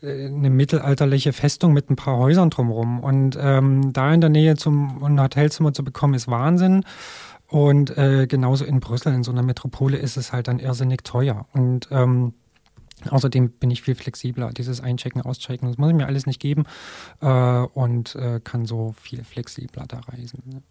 [0.00, 3.00] äh, eine mittelalterliche Festung mit ein paar Häusern drumherum.
[3.00, 6.82] Und ähm, da in der Nähe zum ein Hotelzimmer zu bekommen, ist Wahnsinn.
[7.46, 11.44] Und äh, genauso in Brüssel, in so einer Metropole, ist es halt dann irrsinnig teuer.
[11.52, 12.32] Und ähm,
[13.10, 14.50] Außerdem bin ich viel flexibler.
[14.52, 16.64] Dieses Einchecken, Auschecken, das muss ich mir alles nicht geben
[17.20, 20.42] äh, und äh, kann so viel flexibler da reisen.
[20.46, 20.62] Ne?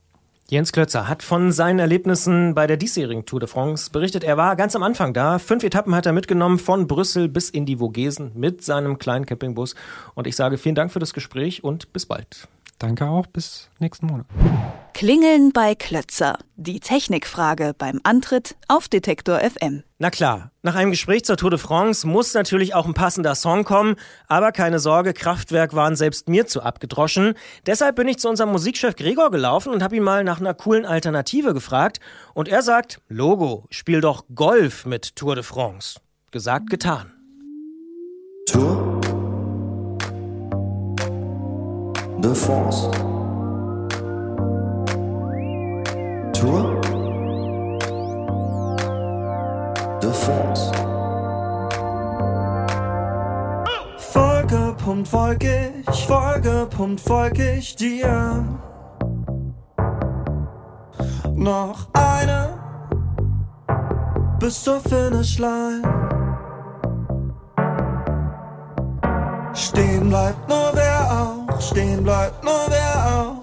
[0.50, 4.24] Jens Klötzer hat von seinen Erlebnissen bei der diesjährigen Tour de France berichtet.
[4.24, 5.40] Er war ganz am Anfang da.
[5.40, 9.74] Fünf Etappen hat er mitgenommen, von Brüssel bis in die Vogesen mit seinem kleinen Campingbus.
[10.16, 12.50] Und ich sage vielen Dank für das Gespräch und bis bald.
[12.84, 14.26] Danke auch, bis nächsten Monat.
[14.94, 16.38] Klingeln bei Klötzer.
[16.58, 19.84] Die Technikfrage beim Antritt auf Detektor FM.
[20.00, 23.64] Na klar, nach einem Gespräch zur Tour de France muss natürlich auch ein passender Song
[23.64, 23.96] kommen,
[24.28, 27.36] aber keine Sorge, Kraftwerk waren selbst mir zu abgedroschen.
[27.66, 30.86] Deshalb bin ich zu unserem Musikchef Gregor gelaufen und habe ihn mal nach einer coolen
[30.86, 32.02] Alternative gefragt
[32.34, 36.02] und er sagt, Logo, spiel doch Golf mit Tour de France.
[36.32, 37.12] Gesagt, getan.
[42.24, 42.89] De France.
[46.32, 46.80] Tour
[49.99, 50.71] de France.
[53.97, 58.45] Vollgepumpt folge ich, vollgepumpt folge ich dir.
[61.36, 62.53] Noch eine
[64.39, 65.82] bis zur Finishline.
[69.53, 70.43] Stehen bleibt
[71.64, 73.43] stehen bleibt nur wer auch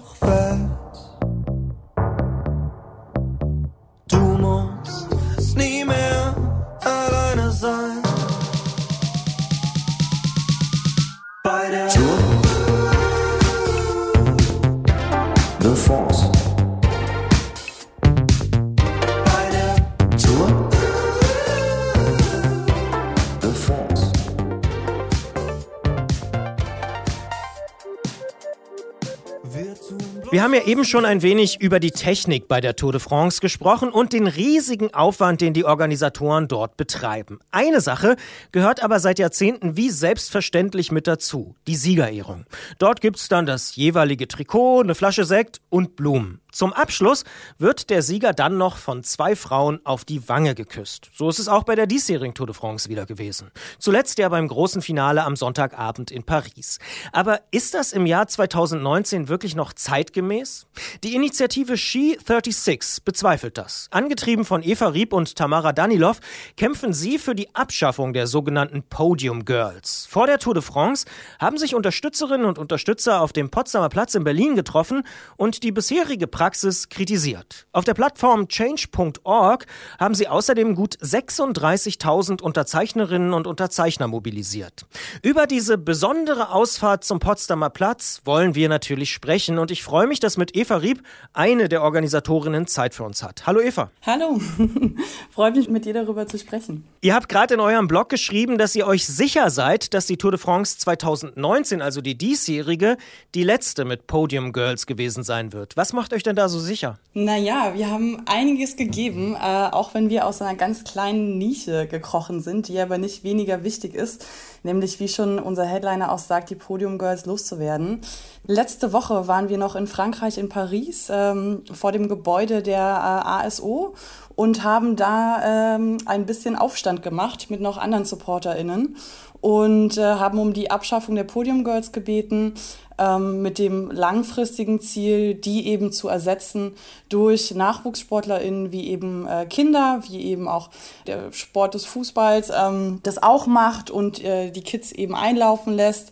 [30.51, 33.87] haben ja eben schon ein wenig über die Technik bei der Tour de France gesprochen
[33.87, 37.39] und den riesigen Aufwand, den die Organisatoren dort betreiben.
[37.51, 38.17] Eine Sache
[38.51, 42.43] gehört aber seit Jahrzehnten wie selbstverständlich mit dazu, die Siegerehrung.
[42.79, 46.40] Dort gibt's dann das jeweilige Trikot, eine Flasche Sekt und Blumen.
[46.51, 47.23] Zum Abschluss
[47.57, 51.09] wird der Sieger dann noch von zwei Frauen auf die Wange geküsst.
[51.15, 53.51] So ist es auch bei der diesjährigen Tour de France wieder gewesen.
[53.79, 56.79] Zuletzt ja beim großen Finale am Sonntagabend in Paris.
[57.13, 60.67] Aber ist das im Jahr 2019 wirklich noch zeitgemäß?
[61.03, 63.87] Die Initiative She 36 bezweifelt das.
[63.91, 66.19] Angetrieben von Eva Rieb und Tamara Danilov
[66.57, 70.05] kämpfen sie für die Abschaffung der sogenannten Podium Girls.
[70.09, 71.05] Vor der Tour de France
[71.39, 75.03] haben sich Unterstützerinnen und Unterstützer auf dem Potsdamer Platz in Berlin getroffen
[75.37, 77.67] und die bisherige Praxis kritisiert.
[77.71, 79.67] Auf der Plattform change.org
[79.99, 84.87] haben sie außerdem gut 36.000 Unterzeichnerinnen und Unterzeichner mobilisiert.
[85.21, 90.19] Über diese besondere Ausfahrt zum Potsdamer Platz wollen wir natürlich sprechen und ich freue mich,
[90.19, 93.45] dass mit Eva Rieb eine der Organisatorinnen Zeit für uns hat.
[93.45, 93.91] Hallo Eva.
[94.01, 94.41] Hallo,
[95.29, 96.85] freut mich mit dir darüber zu sprechen.
[97.01, 100.31] Ihr habt gerade in eurem Blog geschrieben, dass ihr euch sicher seid, dass die Tour
[100.31, 102.97] de France 2019, also die diesjährige,
[103.35, 105.77] die letzte mit Podium Girls gewesen sein wird.
[105.77, 106.97] Was macht euch denn da so sicher?
[107.13, 112.41] Naja, wir haben einiges gegeben, äh, auch wenn wir aus einer ganz kleinen Nische gekrochen
[112.41, 114.25] sind, die aber nicht weniger wichtig ist,
[114.63, 118.01] nämlich wie schon unser Headliner auch sagt, die Podium Girls loszuwerden.
[118.47, 123.47] Letzte Woche waren wir noch in Frankreich, in Paris, ähm, vor dem Gebäude der äh,
[123.47, 123.95] ASO
[124.35, 128.95] und haben da ähm, ein bisschen Aufstand gemacht mit noch anderen SupporterInnen
[129.41, 132.53] und äh, haben um die Abschaffung der Podium Girls gebeten,
[133.01, 136.73] ähm, mit dem langfristigen Ziel, die eben zu ersetzen
[137.09, 140.69] durch NachwuchssportlerInnen wie eben äh, Kinder, wie eben auch
[141.07, 146.11] der Sport des Fußballs ähm, das auch macht und äh, die Kids eben einlaufen lässt.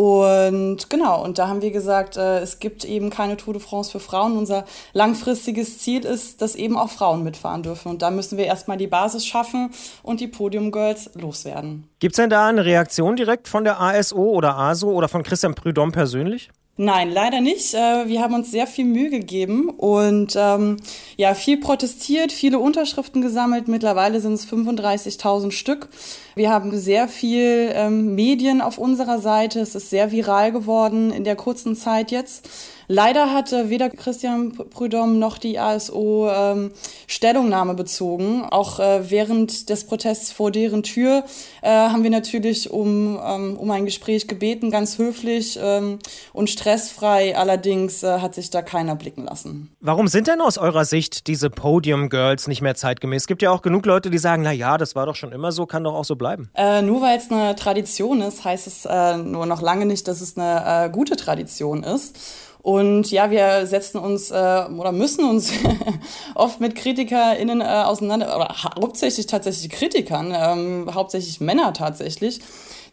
[0.00, 3.90] Und genau, und da haben wir gesagt, äh, es gibt eben keine Tour de France
[3.90, 4.38] für Frauen.
[4.38, 7.90] Unser langfristiges Ziel ist, dass eben auch Frauen mitfahren dürfen.
[7.90, 9.72] Und da müssen wir erstmal die Basis schaffen
[10.02, 11.86] und die Podium Girls loswerden.
[11.98, 15.54] Gibt es denn da eine Reaktion direkt von der ASO oder ASO oder von Christian
[15.54, 16.48] Prudhomme persönlich?
[16.82, 17.74] Nein, leider nicht.
[17.74, 20.78] Äh, wir haben uns sehr viel Mühe gegeben und ähm,
[21.18, 23.68] ja, viel protestiert, viele Unterschriften gesammelt.
[23.68, 25.90] Mittlerweile sind es 35.000 Stück.
[26.34, 29.60] Wir haben sehr viel ähm, Medien auf unserer Seite.
[29.60, 32.48] Es ist sehr viral geworden in der kurzen Zeit jetzt.
[32.92, 36.72] Leider hatte weder Christian Prudhomme noch die ASO ähm,
[37.06, 38.42] Stellungnahme bezogen.
[38.42, 41.22] Auch äh, während des Protests vor deren Tür
[41.62, 46.00] äh, haben wir natürlich um, ähm, um ein Gespräch gebeten, ganz höflich ähm,
[46.32, 47.36] und stressfrei.
[47.36, 49.70] Allerdings äh, hat sich da keiner blicken lassen.
[49.78, 53.22] Warum sind denn aus eurer Sicht diese Podium Girls nicht mehr zeitgemäß?
[53.22, 55.52] Es gibt ja auch genug Leute, die sagen, na ja, das war doch schon immer
[55.52, 56.50] so, kann doch auch so bleiben.
[56.56, 60.20] Äh, nur weil es eine Tradition ist, heißt es äh, nur noch lange nicht, dass
[60.20, 62.18] es eine äh, gute Tradition ist.
[62.62, 65.52] Und ja, wir setzen uns äh, oder müssen uns
[66.34, 72.40] oft mit KritikerInnen äh, auseinander, oder hauptsächlich tatsächlich Kritikern, ähm, hauptsächlich Männer tatsächlich,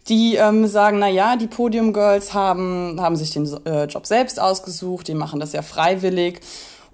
[0.07, 4.39] die ähm, sagen, na ja, die Podium Girls haben, haben sich den äh, Job selbst
[4.39, 6.39] ausgesucht, die machen das ja freiwillig.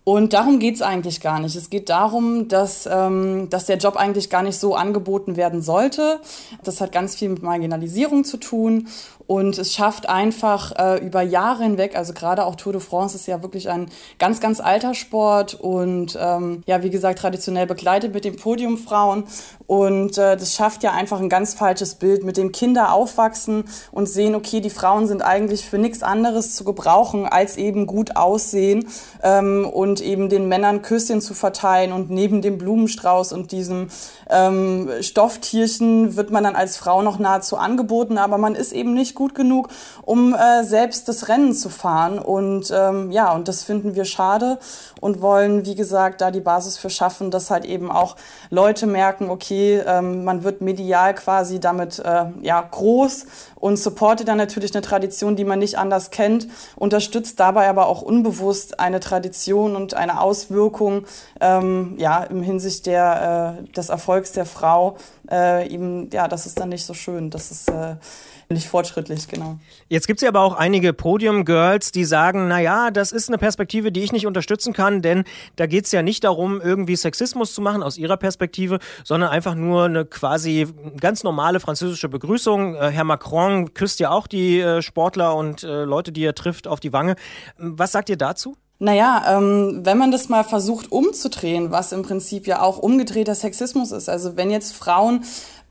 [0.06, 1.56] Und darum geht's eigentlich gar nicht.
[1.56, 6.20] Es geht darum, dass, ähm, dass der Job eigentlich gar nicht so angeboten werden sollte.
[6.64, 8.90] Das hat ganz viel mit Marginalisierung zu tun.
[9.28, 13.28] Und es schafft einfach äh, über Jahre hinweg, also gerade auch Tour de France ist
[13.28, 18.26] ja wirklich ein ganz, ganz alter Sport und ähm, ja, wie gesagt, traditionell begleitet mit
[18.26, 19.24] den Podiumfrauen.
[19.68, 24.08] Und äh, das schafft ja einfach ein ganz falsches Bild, mit dem Kinder aufwachsen und
[24.08, 28.88] sehen, okay, die Frauen sind eigentlich für nichts anderes zu gebrauchen, als eben gut aussehen
[29.22, 31.92] ähm, und eben den Männern Küsschen zu verteilen.
[31.92, 33.88] Und neben dem Blumenstrauß und diesem
[34.30, 39.16] ähm, Stofftierchen wird man dann als Frau noch nahezu angeboten, aber man ist eben nicht
[39.16, 39.70] gut genug,
[40.02, 42.20] um äh, selbst das Rennen zu fahren.
[42.20, 44.60] Und ähm, ja, und das finden wir schade
[45.04, 48.16] und wollen, wie gesagt, da die Basis für schaffen, dass halt eben auch
[48.50, 53.26] Leute merken, okay, ähm, man wird medial quasi damit äh, ja groß
[53.56, 56.48] und supportet dann natürlich eine Tradition, die man nicht anders kennt,
[56.78, 61.06] unterstützt dabei aber auch unbewusst eine Tradition und eine Auswirkung
[61.42, 64.96] ähm, ja im Hinsicht der äh, des Erfolgs der Frau
[65.30, 67.96] äh, eben ja das ist dann nicht so schön, das ist äh,
[68.50, 69.58] nicht fortschrittlich, genau.
[69.90, 73.92] Jetzt gibt es ja aber auch einige Podium-Girls, die sagen, naja, das ist eine Perspektive,
[73.92, 75.24] die ich nicht unterstützen kann, denn
[75.56, 79.56] da geht es ja nicht darum, irgendwie Sexismus zu machen aus ihrer Perspektive, sondern einfach
[79.56, 80.68] nur eine quasi
[81.00, 82.76] ganz normale französische Begrüßung.
[82.76, 86.68] Äh, Herr Macron küsst ja auch die äh, Sportler und äh, Leute, die er trifft,
[86.68, 87.16] auf die Wange.
[87.58, 88.56] Was sagt ihr dazu?
[88.80, 93.92] Naja, ähm, wenn man das mal versucht umzudrehen, was im Prinzip ja auch umgedrehter Sexismus
[93.92, 95.24] ist, also wenn jetzt Frauen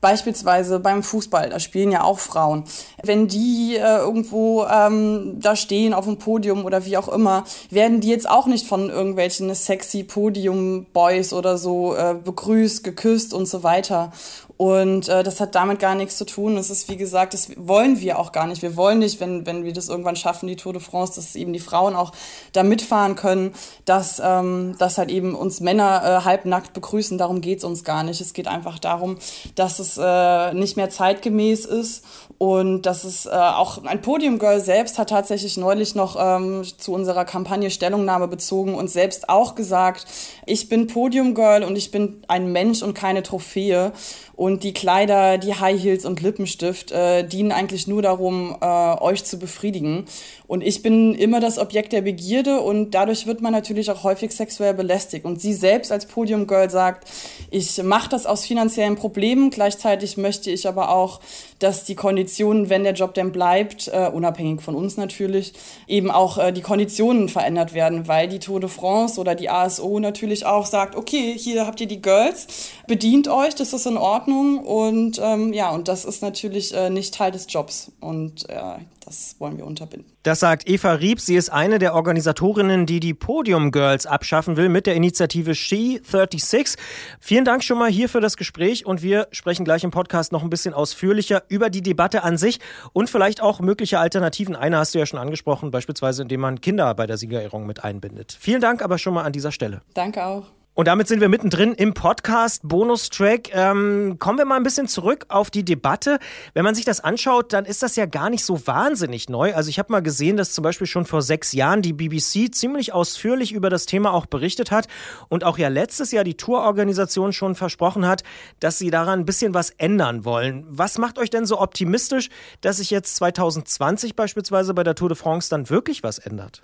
[0.03, 2.65] Beispielsweise beim Fußball, da spielen ja auch Frauen.
[3.01, 8.01] Wenn die äh, irgendwo ähm, da stehen auf dem Podium oder wie auch immer, werden
[8.01, 13.63] die jetzt auch nicht von irgendwelchen sexy Podium-Boys oder so äh, begrüßt, geküsst und so
[13.63, 14.11] weiter.
[14.55, 16.55] Und äh, das hat damit gar nichts zu tun.
[16.55, 18.61] Das ist, wie gesagt, das wollen wir auch gar nicht.
[18.61, 21.53] Wir wollen nicht, wenn, wenn wir das irgendwann schaffen, die Tour de France, dass eben
[21.53, 22.11] die Frauen auch
[22.51, 23.53] da mitfahren können,
[23.85, 27.17] dass, ähm, dass halt eben uns Männer äh, halbnackt begrüßen.
[27.17, 28.21] Darum geht's uns gar nicht.
[28.21, 29.17] Es geht einfach darum,
[29.55, 32.03] dass es äh, nicht mehr zeitgemäß ist
[32.43, 37.23] und das ist äh, auch ein Podium-Girl selbst hat tatsächlich neulich noch ähm, zu unserer
[37.23, 40.05] Kampagne Stellungnahme bezogen und selbst auch gesagt,
[40.45, 43.93] ich bin Podium-Girl und ich bin ein Mensch und keine Trophäe.
[44.35, 49.23] Und die Kleider, die High Heels und Lippenstift äh, dienen eigentlich nur darum, äh, euch
[49.23, 50.05] zu befriedigen.
[50.47, 54.31] Und ich bin immer das Objekt der Begierde und dadurch wird man natürlich auch häufig
[54.31, 55.23] sexuell belästigt.
[55.25, 57.07] Und sie selbst als Podium Girl sagt,
[57.51, 59.51] ich mache das aus finanziellen Problemen.
[59.51, 61.21] Gleichzeitig möchte ich aber auch,
[61.59, 65.53] dass die Konditionen, wenn der Job denn bleibt, äh, unabhängig von uns natürlich,
[65.87, 69.99] eben auch äh, die Konditionen verändert werden, weil die Tour de France oder die ASO
[69.99, 72.47] natürlich auch sagt, okay, hier habt ihr die Girls,
[72.87, 74.59] bedient euch, das ist in Ordnung.
[74.59, 77.91] Und ähm, ja, und das ist natürlich äh, nicht Teil des Jobs.
[77.99, 80.11] Und äh, das wollen wir unterbinden.
[80.23, 81.19] Das sagt Eva Rieb.
[81.19, 86.01] Sie ist eine der Organisatorinnen, die die Podium Girls abschaffen will mit der Initiative She
[86.03, 86.77] 36.
[87.19, 90.43] Vielen Dank schon mal hier für das Gespräch und wir sprechen gleich im Podcast noch
[90.43, 92.59] ein bisschen ausführlicher über die Debatte an sich
[92.93, 94.55] und vielleicht auch mögliche Alternativen.
[94.55, 98.37] Eine hast du ja schon angesprochen, beispielsweise indem man Kinder bei der Siegerehrung mit einbindet.
[98.39, 99.81] Vielen Dank aber schon mal an dieser Stelle.
[99.93, 100.45] Danke auch.
[100.75, 103.53] Und damit sind wir mittendrin im Podcast Bonustrack.
[103.53, 106.17] Ähm, kommen wir mal ein bisschen zurück auf die Debatte.
[106.55, 109.53] Wenn man sich das anschaut, dann ist das ja gar nicht so wahnsinnig neu.
[109.53, 112.91] Also ich habe mal gesehen, dass zum Beispiel schon vor sechs Jahren die BBC ziemlich
[112.91, 114.87] ausführlich über das Thema auch berichtet hat
[115.29, 118.23] und auch ja letztes Jahr die Tourorganisation schon versprochen hat,
[118.59, 120.65] dass sie daran ein bisschen was ändern wollen.
[120.67, 122.29] Was macht euch denn so optimistisch,
[122.61, 126.63] dass sich jetzt 2020 beispielsweise bei der Tour de France dann wirklich was ändert?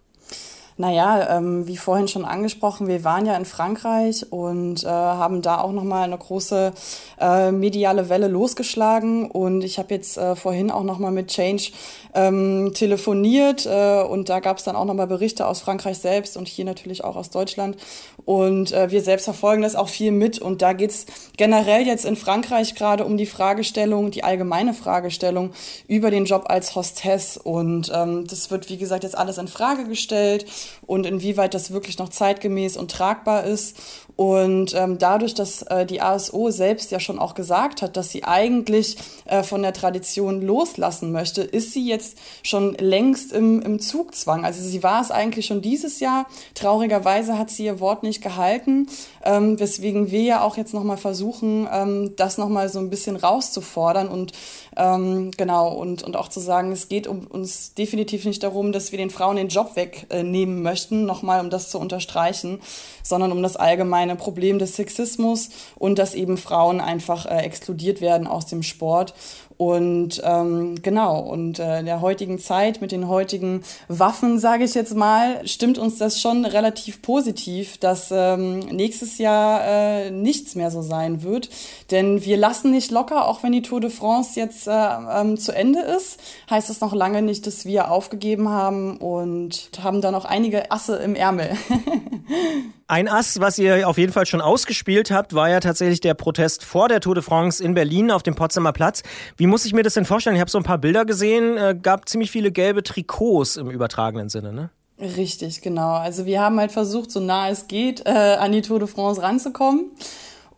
[0.80, 5.60] Naja, ähm, wie vorhin schon angesprochen, wir waren ja in Frankreich und äh, haben da
[5.60, 6.72] auch nochmal eine große
[7.20, 9.30] äh, mediale Welle losgeschlagen.
[9.30, 11.72] Und ich habe jetzt äh, vorhin auch nochmal mit Change
[12.14, 16.48] ähm, telefoniert äh, und da gab es dann auch nochmal Berichte aus Frankreich selbst und
[16.48, 17.76] hier natürlich auch aus Deutschland.
[18.24, 20.40] Und äh, wir selbst verfolgen das auch viel mit.
[20.40, 25.52] Und da geht's generell jetzt in Frankreich gerade um die Fragestellung, die allgemeine Fragestellung
[25.90, 27.36] über den Job als Hostess.
[27.36, 30.46] Und ähm, das wird, wie gesagt, jetzt alles in Frage gestellt
[30.86, 33.78] und inwieweit das wirklich noch zeitgemäß und tragbar ist.
[34.20, 38.26] Und ähm, dadurch, dass äh, die ASO selbst ja schon auch gesagt hat, dass sie
[38.26, 44.44] eigentlich äh, von der Tradition loslassen möchte, ist sie jetzt schon längst im, im Zugzwang.
[44.44, 46.26] Also sie war es eigentlich schon dieses Jahr.
[46.54, 48.88] Traurigerweise hat sie ihr Wort nicht gehalten,
[49.24, 54.10] ähm, weswegen wir ja auch jetzt nochmal versuchen, ähm, das nochmal so ein bisschen rauszufordern
[54.10, 54.34] und
[54.80, 58.92] ähm, genau und, und auch zu sagen, es geht um uns definitiv nicht darum, dass
[58.92, 62.62] wir den Frauen den Job wegnehmen möchten, nochmal um das zu unterstreichen,
[63.04, 68.26] sondern um das allgemeine Problem des Sexismus und dass eben Frauen einfach äh, exkludiert werden
[68.26, 69.14] aus dem Sport.
[69.60, 74.74] Und ähm, genau, und äh, in der heutigen Zeit mit den heutigen Waffen, sage ich
[74.74, 80.72] jetzt mal, stimmt uns das schon relativ positiv, dass ähm, nächstes Jahr äh, nichts mehr
[80.72, 81.50] so sein wird.
[81.92, 85.52] Denn wir lassen nicht locker, auch wenn die Tour de France jetzt äh, ähm, zu
[85.52, 90.24] Ende ist, heißt es noch lange nicht, dass wir aufgegeben haben und haben da noch
[90.24, 91.50] einige Asse im Ärmel.
[92.90, 96.66] Ein Ass, was ihr auf jeden Fall schon ausgespielt habt, war ja tatsächlich der Protest
[96.66, 99.04] vor der Tour de France in Berlin auf dem Potsdamer Platz.
[99.38, 100.36] Wie muss ich mir das denn vorstellen?
[100.36, 104.30] Ich habe so ein paar Bilder gesehen, äh, gab ziemlich viele gelbe Trikots im übertragenen
[104.30, 104.72] Sinne, ne?
[105.00, 105.98] Richtig, genau.
[105.98, 109.22] Also wir haben halt versucht, so nah es geht, äh, an die Tour de France
[109.22, 109.92] ranzukommen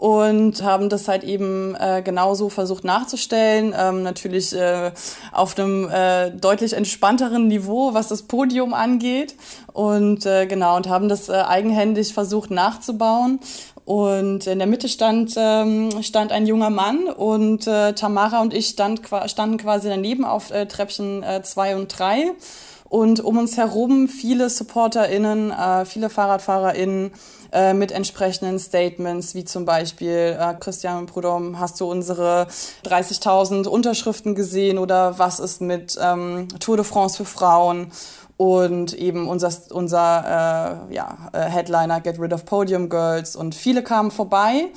[0.02, 3.72] und haben das halt eben äh, genauso versucht nachzustellen.
[3.78, 4.94] Ähm, natürlich äh,
[5.32, 9.36] auf einem äh, deutlich entspannteren Niveau, was das Podium angeht.
[9.74, 13.42] Und äh, genau, und haben das äh, eigenhändig versucht nachzubauen.
[13.86, 18.70] Und in der Mitte stand, ähm, stand ein junger Mann und äh, Tamara und ich
[18.70, 22.32] stand, standen quasi daneben auf äh, Treppchen äh, zwei und drei
[22.92, 27.12] und um uns herum viele SupporterInnen, äh, viele FahrradfahrerInnen,
[27.52, 32.48] äh, mit entsprechenden Statements, wie zum Beispiel, äh, Christian Prudhomme, hast du unsere
[32.86, 37.92] 30.000 Unterschriften gesehen oder was ist mit ähm, Tour de France für Frauen?
[38.42, 43.84] und eben unser, unser äh, ja, äh, Headliner Get Rid of Podium Girls und viele
[43.84, 44.72] kamen vorbei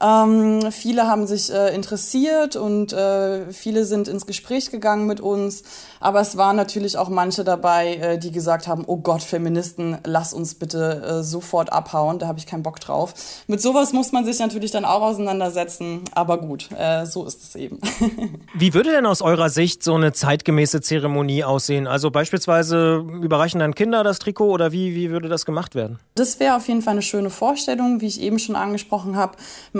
[0.00, 5.62] Ähm, viele haben sich äh, interessiert und äh, viele sind ins Gespräch gegangen mit uns.
[6.00, 10.32] Aber es waren natürlich auch manche dabei, äh, die gesagt haben, oh Gott, Feministen, lass
[10.32, 13.14] uns bitte äh, sofort abhauen, da habe ich keinen Bock drauf.
[13.46, 16.02] Mit sowas muss man sich natürlich dann auch auseinandersetzen.
[16.14, 17.78] Aber gut, äh, so ist es eben.
[18.54, 21.86] Wie würde denn aus eurer Sicht so eine zeitgemäße Zeremonie aussehen?
[21.86, 25.98] Also beispielsweise überreichen dann Kinder das Trikot oder wie, wie würde das gemacht werden?
[26.14, 29.36] Das wäre auf jeden Fall eine schöne Vorstellung, wie ich eben schon angesprochen habe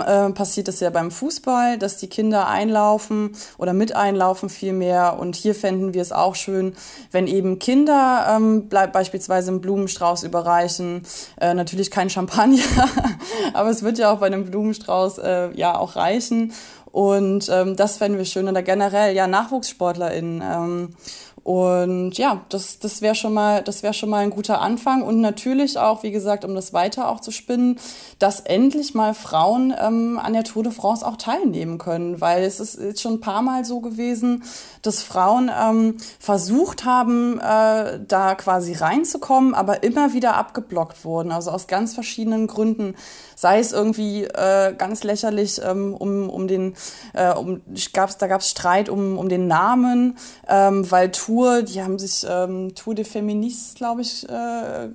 [0.07, 5.17] äh, passiert es ja beim Fußball, dass die Kinder einlaufen oder mit einlaufen vielmehr.
[5.19, 6.73] Und hier fänden wir es auch schön,
[7.11, 11.03] wenn eben Kinder ähm, beispielsweise einen Blumenstrauß überreichen.
[11.39, 12.63] Äh, natürlich kein Champagner,
[13.53, 16.53] aber es wird ja auch bei einem Blumenstrauß äh, ja auch reichen.
[16.91, 18.47] Und ähm, das fänden wir schön.
[18.47, 20.41] Oder generell, ja, NachwuchssportlerInnen.
[20.41, 20.95] Ähm,
[21.47, 25.01] und ja, das, das wäre schon mal, das wäre schon mal ein guter Anfang.
[25.01, 27.79] Und natürlich auch, wie gesagt, um das weiter auch zu spinnen,
[28.19, 32.19] dass endlich mal Frauen ähm, an der Tour de France auch teilnehmen können.
[32.19, 34.43] Weil es ist jetzt schon ein paar Mal so gewesen,
[34.81, 41.31] dass Frauen ähm, versucht haben, äh, da quasi reinzukommen, aber immer wieder abgeblockt wurden.
[41.31, 42.93] Also aus ganz verschiedenen Gründen.
[43.39, 46.75] Sei es irgendwie äh, ganz lächerlich ähm, um, um den,
[47.13, 47.61] äh, um,
[47.93, 50.17] gab's, da gab es Streit um, um den Namen,
[50.47, 54.89] ähm, weil Tour die haben sich ähm, Tour de Feministes, glaube ich, äh, äh,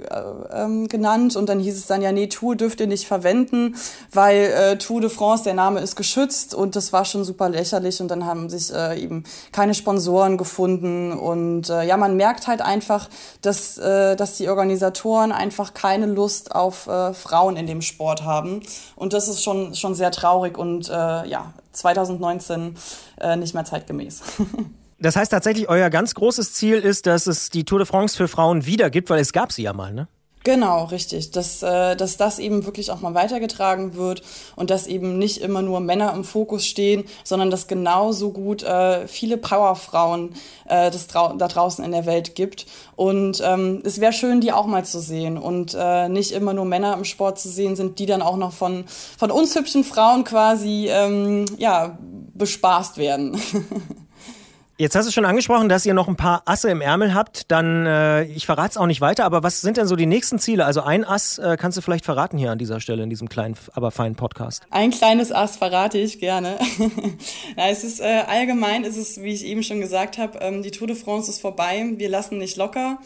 [0.52, 1.36] ähm, genannt.
[1.36, 3.76] Und dann hieß es dann, ja, nee, Tour dürft ihr nicht verwenden,
[4.12, 6.54] weil äh, Tour de France, der Name ist geschützt.
[6.54, 8.00] Und das war schon super lächerlich.
[8.00, 11.12] Und dann haben sich äh, eben keine Sponsoren gefunden.
[11.12, 13.08] Und äh, ja, man merkt halt einfach,
[13.42, 18.31] dass, äh, dass die Organisatoren einfach keine Lust auf äh, Frauen in dem Sport haben.
[18.40, 22.76] Und das ist schon, schon sehr traurig und äh, ja, 2019
[23.20, 24.22] äh, nicht mehr zeitgemäß.
[25.02, 28.28] Das heißt tatsächlich, euer ganz großes Ziel ist, dass es die Tour de France für
[28.28, 30.06] Frauen wieder gibt, weil es gab sie ja mal, ne?
[30.44, 31.30] Genau, richtig.
[31.30, 34.22] Dass, äh, dass das eben wirklich auch mal weitergetragen wird
[34.56, 39.06] und dass eben nicht immer nur Männer im Fokus stehen, sondern dass genauso gut äh,
[39.06, 40.34] viele Powerfrauen
[40.66, 42.66] äh, das da draußen in der Welt gibt.
[42.96, 46.64] Und ähm, es wäre schön, die auch mal zu sehen und äh, nicht immer nur
[46.64, 48.84] Männer im Sport zu sehen sind, die dann auch noch von,
[49.18, 51.98] von uns hübschen Frauen quasi ähm, ja,
[52.34, 53.40] bespaßt werden.
[54.82, 57.52] Jetzt hast du schon angesprochen, dass ihr noch ein paar Asse im Ärmel habt.
[57.52, 60.40] Dann, äh, ich verrate es auch nicht weiter, aber was sind denn so die nächsten
[60.40, 60.64] Ziele?
[60.64, 63.54] Also ein Ass äh, kannst du vielleicht verraten hier an dieser Stelle in diesem kleinen,
[63.74, 64.64] aber feinen Podcast.
[64.70, 66.58] Ein kleines Ass verrate ich gerne.
[67.56, 70.72] ja, es ist äh, allgemein, ist es, wie ich eben schon gesagt habe, ähm, die
[70.72, 71.86] Tour de France ist vorbei.
[71.98, 72.98] Wir lassen nicht locker.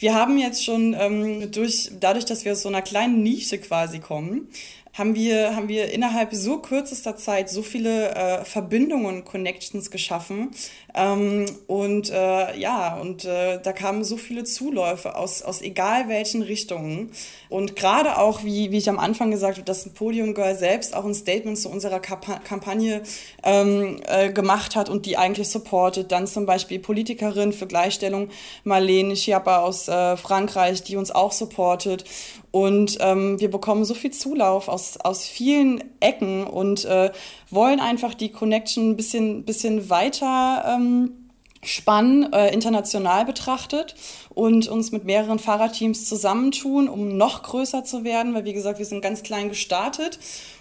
[0.00, 4.00] Wir haben jetzt schon ähm, durch, dadurch, dass wir aus so einer kleinen Nische quasi
[4.00, 4.48] kommen,
[4.92, 10.50] haben wir, haben wir innerhalb so kürzester Zeit so viele äh, Verbindungen, Connections geschaffen.
[10.94, 16.42] Ähm, und äh, ja, und äh, da kamen so viele Zuläufe aus, aus egal welchen
[16.42, 17.12] Richtungen.
[17.48, 20.94] Und gerade auch, wie, wie ich am Anfang gesagt habe, dass ein Podium Girl selbst
[20.94, 23.02] auch ein Statement zu unserer Kamp Kampagne
[23.44, 26.12] ähm, äh, gemacht hat und die eigentlich supportet.
[26.12, 28.28] Dann zum Beispiel Politikerin für Gleichstellung
[28.64, 32.04] Marlene Schiappa aus äh, Frankreich, die uns auch supportet.
[32.50, 37.12] Und ähm, wir bekommen so viel Zulauf aus, aus vielen Ecken und äh,
[37.48, 41.12] wollen einfach die Connection ein bisschen, bisschen weiter ähm,
[41.62, 43.94] spannen, äh, international betrachtet
[44.30, 48.86] und uns mit mehreren Fahrerteams zusammentun, um noch größer zu werden, weil wie gesagt, wir
[48.86, 50.18] sind ganz klein gestartet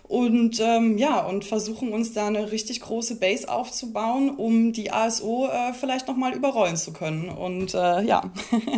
[0.09, 5.47] und ähm, ja und versuchen uns da eine richtig große Base aufzubauen, um die ASO
[5.47, 7.29] äh, vielleicht noch mal überrollen zu können.
[7.29, 8.23] Und äh, ja,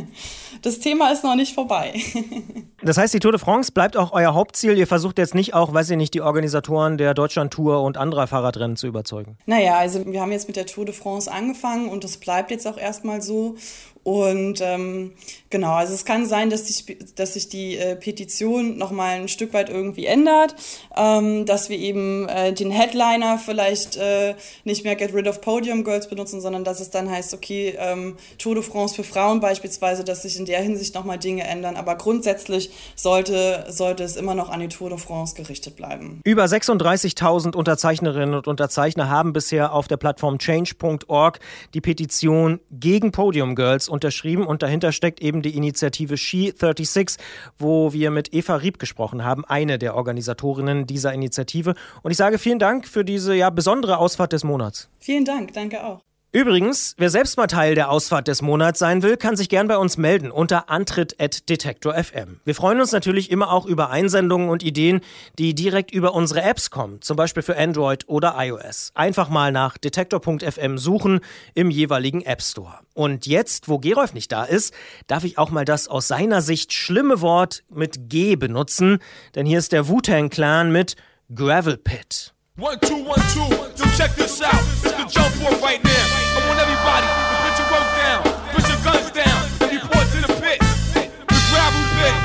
[0.62, 1.94] das Thema ist noch nicht vorbei.
[2.84, 4.78] das heißt, die Tour de France bleibt auch euer Hauptziel.
[4.78, 8.28] Ihr versucht jetzt nicht auch, weiß ich nicht, die Organisatoren der Deutschland Tour und anderer
[8.28, 9.38] Fahrradrennen zu überzeugen.
[9.46, 12.68] Naja, also wir haben jetzt mit der Tour de France angefangen und das bleibt jetzt
[12.68, 13.56] auch erstmal so.
[14.04, 15.14] Und ähm,
[15.52, 19.54] genau, also es kann sein, dass, die, dass sich die äh, Petition nochmal ein Stück
[19.54, 20.56] weit irgendwie ändert,
[20.98, 24.34] ähm, dass wir eben äh, den Headliner vielleicht äh,
[24.64, 28.18] nicht mehr Get Rid of Podium Girls benutzen, sondern dass es dann heißt, okay, ähm,
[28.40, 31.76] Tour de France für Frauen beispielsweise, dass sich in der Hinsicht nochmal Dinge ändern.
[31.76, 36.22] Aber grundsätzlich sollte, sollte es immer noch an die Tour de France gerichtet bleiben.
[36.24, 41.40] Über 36.000 Unterzeichnerinnen und Unterzeichner haben bisher auf der Plattform change.org
[41.76, 47.18] die Petition gegen Podium Girls unterschrieben und dahinter steckt eben die Initiative She36,
[47.60, 51.76] wo wir mit Eva Rieb gesprochen haben, eine der Organisatorinnen dieser Initiative.
[52.02, 54.90] Und ich sage vielen Dank für diese ja besondere Ausfahrt des Monats.
[55.00, 56.02] Vielen Dank, danke auch.
[56.34, 59.76] Übrigens, wer selbst mal Teil der Ausfahrt des Monats sein will, kann sich gern bei
[59.76, 62.40] uns melden unter antritt.detektor.fm.
[62.46, 65.02] Wir freuen uns natürlich immer auch über Einsendungen und Ideen,
[65.38, 68.92] die direkt über unsere Apps kommen, zum Beispiel für Android oder iOS.
[68.94, 71.20] Einfach mal nach detektor.fm suchen
[71.54, 72.80] im jeweiligen App Store.
[72.94, 74.74] Und jetzt, wo Gerolf nicht da ist,
[75.08, 79.00] darf ich auch mal das aus seiner Sicht schlimme Wort mit G benutzen,
[79.36, 80.96] denn hier ist der Wu-Tang Clan mit
[81.36, 82.34] Gravel Pit.
[82.58, 83.54] One, two, one, two.
[83.76, 84.54] Yo, check this out.
[84.84, 86.21] It's the jump right now.
[86.52, 88.20] Want everybody to put your work down,
[88.52, 90.60] put your guns down, and report to the pit.
[90.60, 92.16] The gravel pit.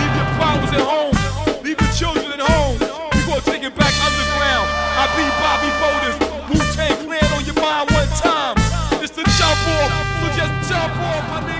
[0.00, 1.12] Leave your problems at home.
[1.62, 2.80] Leave your children at home.
[3.12, 4.64] We gonna take it back underground.
[4.96, 6.16] I be Bobby Boulders.
[6.48, 8.56] Wu-Tang Clan on your mind one time.
[9.04, 9.92] It's the jump off.
[10.24, 11.59] So just jump off, my nigga.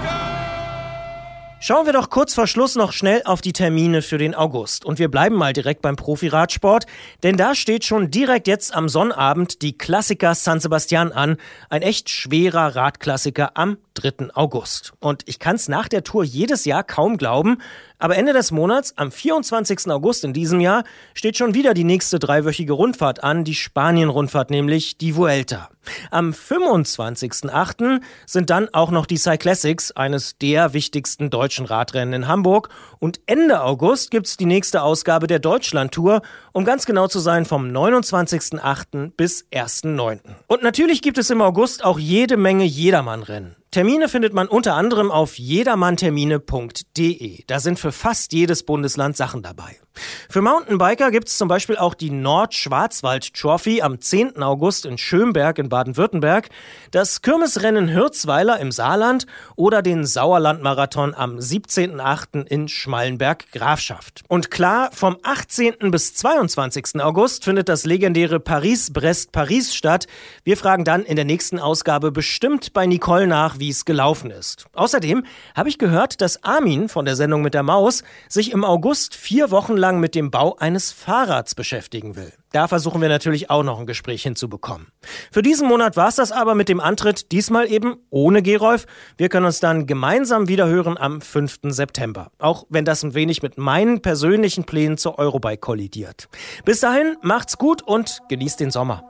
[1.62, 4.86] Schauen wir doch kurz vor Schluss noch schnell auf die Termine für den August.
[4.86, 6.86] Und wir bleiben mal direkt beim Profi-Radsport,
[7.22, 11.36] denn da steht schon direkt jetzt am Sonnabend die Klassiker San Sebastian an.
[11.68, 14.30] Ein echt schwerer Radklassiker am 3.
[14.32, 14.94] August.
[15.00, 17.58] Und ich kann es nach der Tour jedes Jahr kaum glauben,
[18.00, 19.90] aber Ende des Monats, am 24.
[19.90, 20.84] August in diesem Jahr,
[21.14, 25.68] steht schon wieder die nächste dreiwöchige Rundfahrt an, die Spanien-Rundfahrt, nämlich die Vuelta.
[26.10, 28.00] Am 25.8.
[28.26, 32.70] sind dann auch noch die Cyclassics, eines der wichtigsten deutschen Radrennen in Hamburg.
[32.98, 36.22] Und Ende August gibt's die nächste Ausgabe der Deutschland-Tour,
[36.52, 39.12] um ganz genau zu sein, vom 29.8.
[39.16, 40.20] bis 1.9.
[40.46, 43.59] Und natürlich gibt es im August auch jede Menge Jedermann-Rennen.
[43.70, 47.44] Termine findet man unter anderem auf jedermanntermine.de.
[47.46, 49.78] Da sind für fast jedes Bundesland Sachen dabei.
[50.28, 54.42] Für Mountainbiker gibt's zum Beispiel auch die Nord-Schwarzwald Trophy am 10.
[54.42, 56.48] August in Schönberg in Baden-Württemberg,
[56.92, 59.26] das Kirmesrennen Hürzweiler im Saarland
[59.56, 62.46] oder den Sauerlandmarathon am 17.8.
[62.46, 64.22] in Schmallenberg Grafschaft.
[64.28, 65.90] Und klar, vom 18.
[65.90, 67.02] bis 22.
[67.02, 70.06] August findet das legendäre Paris-Brest-Paris statt.
[70.44, 74.66] Wir fragen dann in der nächsten Ausgabe bestimmt bei Nicole nach, wie es gelaufen ist.
[74.74, 75.24] Außerdem
[75.56, 79.50] habe ich gehört, dass Armin von der Sendung mit der Maus sich im August vier
[79.50, 82.32] Wochen lang mit dem Bau eines Fahrrads beschäftigen will.
[82.52, 84.88] Da versuchen wir natürlich auch noch ein Gespräch hinzubekommen.
[85.32, 88.86] Für diesen Monat war es das aber mit dem Antritt, diesmal eben ohne Gerolf.
[89.16, 91.60] Wir können uns dann gemeinsam wieder hören am 5.
[91.64, 92.30] September.
[92.38, 96.28] Auch wenn das ein wenig mit meinen persönlichen Plänen zur Eurobike kollidiert.
[96.64, 99.09] Bis dahin, macht's gut und genießt den Sommer.